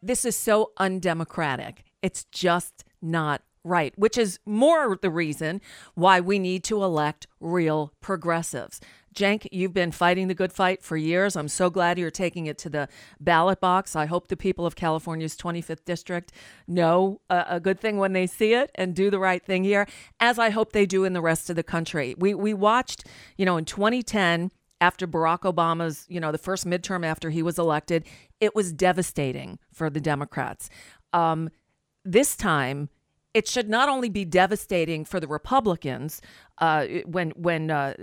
[0.00, 1.84] this is so undemocratic.
[2.02, 5.60] It's just not right, which is more the reason
[5.94, 8.80] why we need to elect real progressives.
[9.14, 11.34] Cenk, you've been fighting the good fight for years.
[11.34, 12.88] I'm so glad you're taking it to the
[13.18, 13.96] ballot box.
[13.96, 16.32] I hope the people of California's 25th district
[16.68, 19.86] know a, a, good thing when they see it and do the right thing here,
[20.20, 22.14] as I hope they do in the rest of the country.
[22.18, 23.06] We we watched,
[23.36, 27.58] you know, in 2010 after Barack Obama's, you know, the first midterm after he was
[27.58, 28.04] elected,
[28.40, 30.70] it was devastating for the Democrats.
[31.12, 31.50] Um,
[32.04, 32.88] this time
[33.34, 36.20] it should not only be devastating for the Republicans
[36.58, 37.94] uh, when when uh,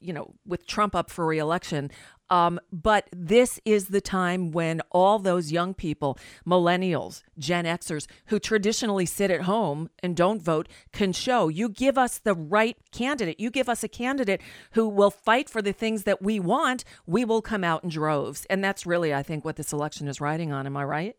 [0.00, 1.90] you know with Trump up for reelection,
[2.28, 8.38] um, but this is the time when all those young people, millennials, Gen Xers, who
[8.38, 13.38] traditionally sit at home and don't vote, can show you give us the right candidate.
[13.38, 14.40] You give us a candidate
[14.72, 16.84] who will fight for the things that we want.
[17.06, 20.20] We will come out in droves, and that's really, I think, what this election is
[20.20, 20.66] riding on.
[20.66, 21.16] Am I right?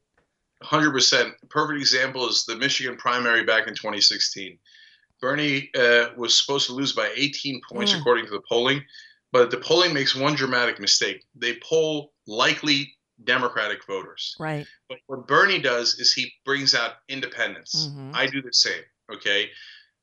[0.64, 1.32] 100%.
[1.49, 4.58] Perfect example is the Michigan primary back in 2016.
[5.22, 7.99] Bernie uh, was supposed to lose by 18 points mm.
[7.99, 8.84] according to the polling,
[9.32, 11.24] but the polling makes one dramatic mistake.
[11.36, 12.93] They poll likely
[13.24, 14.36] Democratic voters.
[14.39, 14.68] Right.
[14.89, 17.88] But what Bernie does is he brings out independents.
[17.88, 18.14] Mhm.
[18.14, 18.84] I do the same.
[19.12, 19.49] Okay.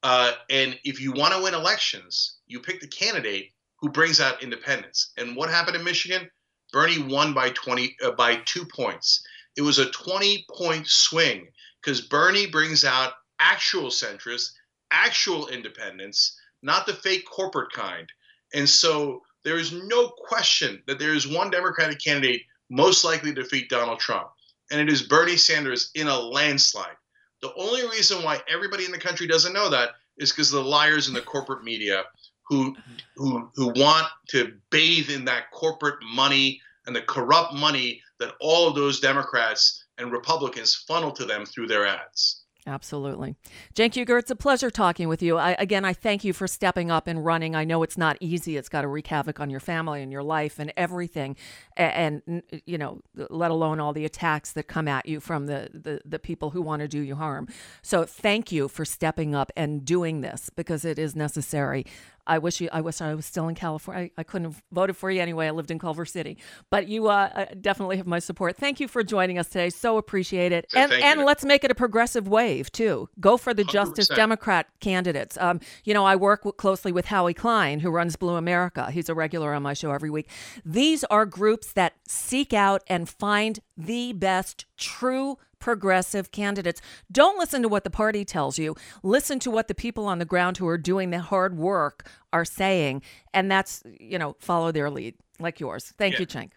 [0.02, 4.42] Uh, and if you want to win elections, you pick the candidate who brings out
[4.42, 5.12] independents.
[5.16, 6.28] And what happened in Michigan?
[6.72, 9.24] Bernie won by 20 uh, by two points.
[9.56, 11.48] It was a 20 point swing
[11.80, 14.52] because Bernie brings out actual centrists,
[14.90, 18.10] actual independents, not the fake corporate kind.
[18.54, 23.42] And so there is no question that there is one Democratic candidate most likely to
[23.42, 24.28] defeat Donald Trump,
[24.70, 26.96] and it is Bernie Sanders in a landslide.
[27.42, 31.08] The only reason why everybody in the country doesn't know that is because the liars
[31.08, 32.04] in the corporate media
[32.48, 32.74] who
[33.16, 38.68] who who want to bathe in that corporate money and the corrupt money that all
[38.68, 42.44] of those Democrats and Republicans funnel to them through their ads.
[42.66, 43.36] Absolutely.
[43.74, 45.36] Cenk Uygur, it's a pleasure talking with you.
[45.36, 47.54] I, again, I thank you for stepping up and running.
[47.54, 48.56] I know it's not easy.
[48.56, 51.36] It's got to wreak havoc on your family and your life and everything.
[51.76, 55.68] And, and you know, let alone all the attacks that come at you from the,
[55.74, 57.48] the, the people who want to do you harm.
[57.82, 61.84] So thank you for stepping up and doing this because it is necessary.
[62.26, 62.68] I wish you.
[62.72, 64.04] I wish I was still in California.
[64.16, 65.46] I, I couldn't have voted for you anyway.
[65.46, 66.38] I lived in Culver City,
[66.70, 68.56] but you uh, uh, definitely have my support.
[68.56, 69.70] Thank you for joining us today.
[69.70, 70.66] So appreciate it.
[70.70, 71.26] So and and you.
[71.26, 73.08] let's make it a progressive wave too.
[73.20, 74.16] Go for the Justice 100%.
[74.16, 75.36] Democrat candidates.
[75.38, 78.90] Um, you know, I work w- closely with Howie Klein, who runs Blue America.
[78.90, 80.28] He's a regular on my show every week.
[80.64, 86.82] These are groups that seek out and find the best true progressive candidates.
[87.10, 88.76] Don't listen to what the party tells you.
[89.02, 92.44] Listen to what the people on the ground who are doing the hard work are
[92.44, 93.00] saying.
[93.32, 95.94] And that's, you know, follow their lead, like yours.
[95.96, 96.20] Thank Yeah.
[96.20, 96.50] you, Cenk.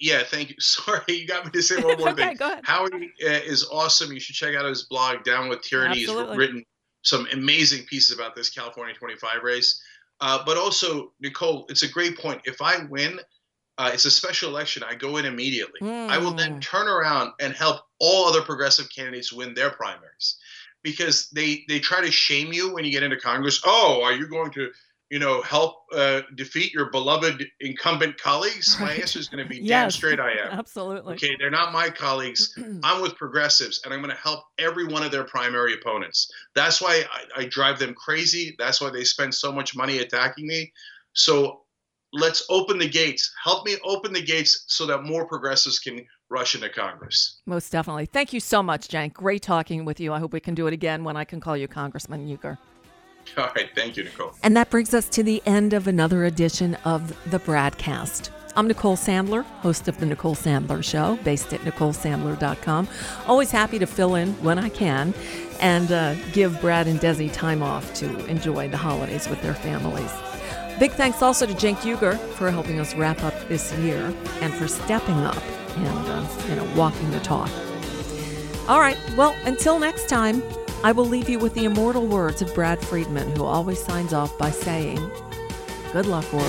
[0.00, 0.56] Yeah, thank you.
[0.60, 2.36] Sorry, you got me to say one more Okay, thing.
[2.38, 2.64] go ahead.
[2.64, 2.90] Howie
[3.24, 4.10] uh, is awesome.
[4.12, 6.00] You should check out his blog, Down with Tyranny.
[6.00, 6.30] Absolutely.
[6.32, 6.64] He's written
[7.02, 9.80] some amazing pieces about this California 25 race.
[10.20, 12.40] Uh, but also, Nicole, it's a great point.
[12.46, 13.20] If I win,
[13.78, 14.82] uh, it's a special election.
[14.82, 15.80] I go in immediately.
[15.88, 16.62] I will then Mm.
[16.62, 20.36] turn around and help all other progressive candidates win their primaries
[20.82, 23.60] because they they try to shame you when you get into Congress.
[23.64, 24.70] Oh, are you going to
[25.10, 28.76] you know help uh, defeat your beloved incumbent colleagues?
[28.80, 29.00] My Right.
[29.00, 30.58] answer is going to be damn straight I am.
[30.58, 31.14] Absolutely.
[31.14, 32.54] Okay, they're not my colleagues.
[32.82, 36.30] I'm with progressives, and I'm going to help every one of their primary opponents.
[36.54, 38.54] That's why I, I drive them crazy.
[38.58, 40.72] That's why they spend so much money attacking me.
[41.12, 41.62] So
[42.12, 43.30] let's open the gates.
[43.42, 47.40] Help me open the gates so that more progressives can rush into Congress.
[47.44, 48.06] Most definitely.
[48.06, 49.12] Thank you so much, Cenk.
[49.12, 50.12] Great talking with you.
[50.12, 52.56] I hope we can do it again when I can call you Congressman Uygur.
[53.36, 54.32] All right, thank you, Nicole.
[54.42, 58.30] And that brings us to the end of another edition of the BradCast.
[58.56, 62.88] I'm Nicole Sandler, host of The Nicole Sandler Show, based at NicoleSandler.com.
[63.26, 65.14] Always happy to fill in when I can
[65.60, 70.10] and uh, give Brad and Desi time off to enjoy the holidays with their families.
[70.80, 74.66] Big thanks also to Cenk Uygur for helping us wrap up this year and for
[74.66, 75.42] stepping up
[75.76, 77.50] and uh, you know walking the talk.
[78.68, 80.42] All right, well, until next time,
[80.84, 84.36] I will leave you with the immortal words of Brad Friedman, who always signs off
[84.38, 84.98] by saying,
[85.92, 86.46] Good luck, world.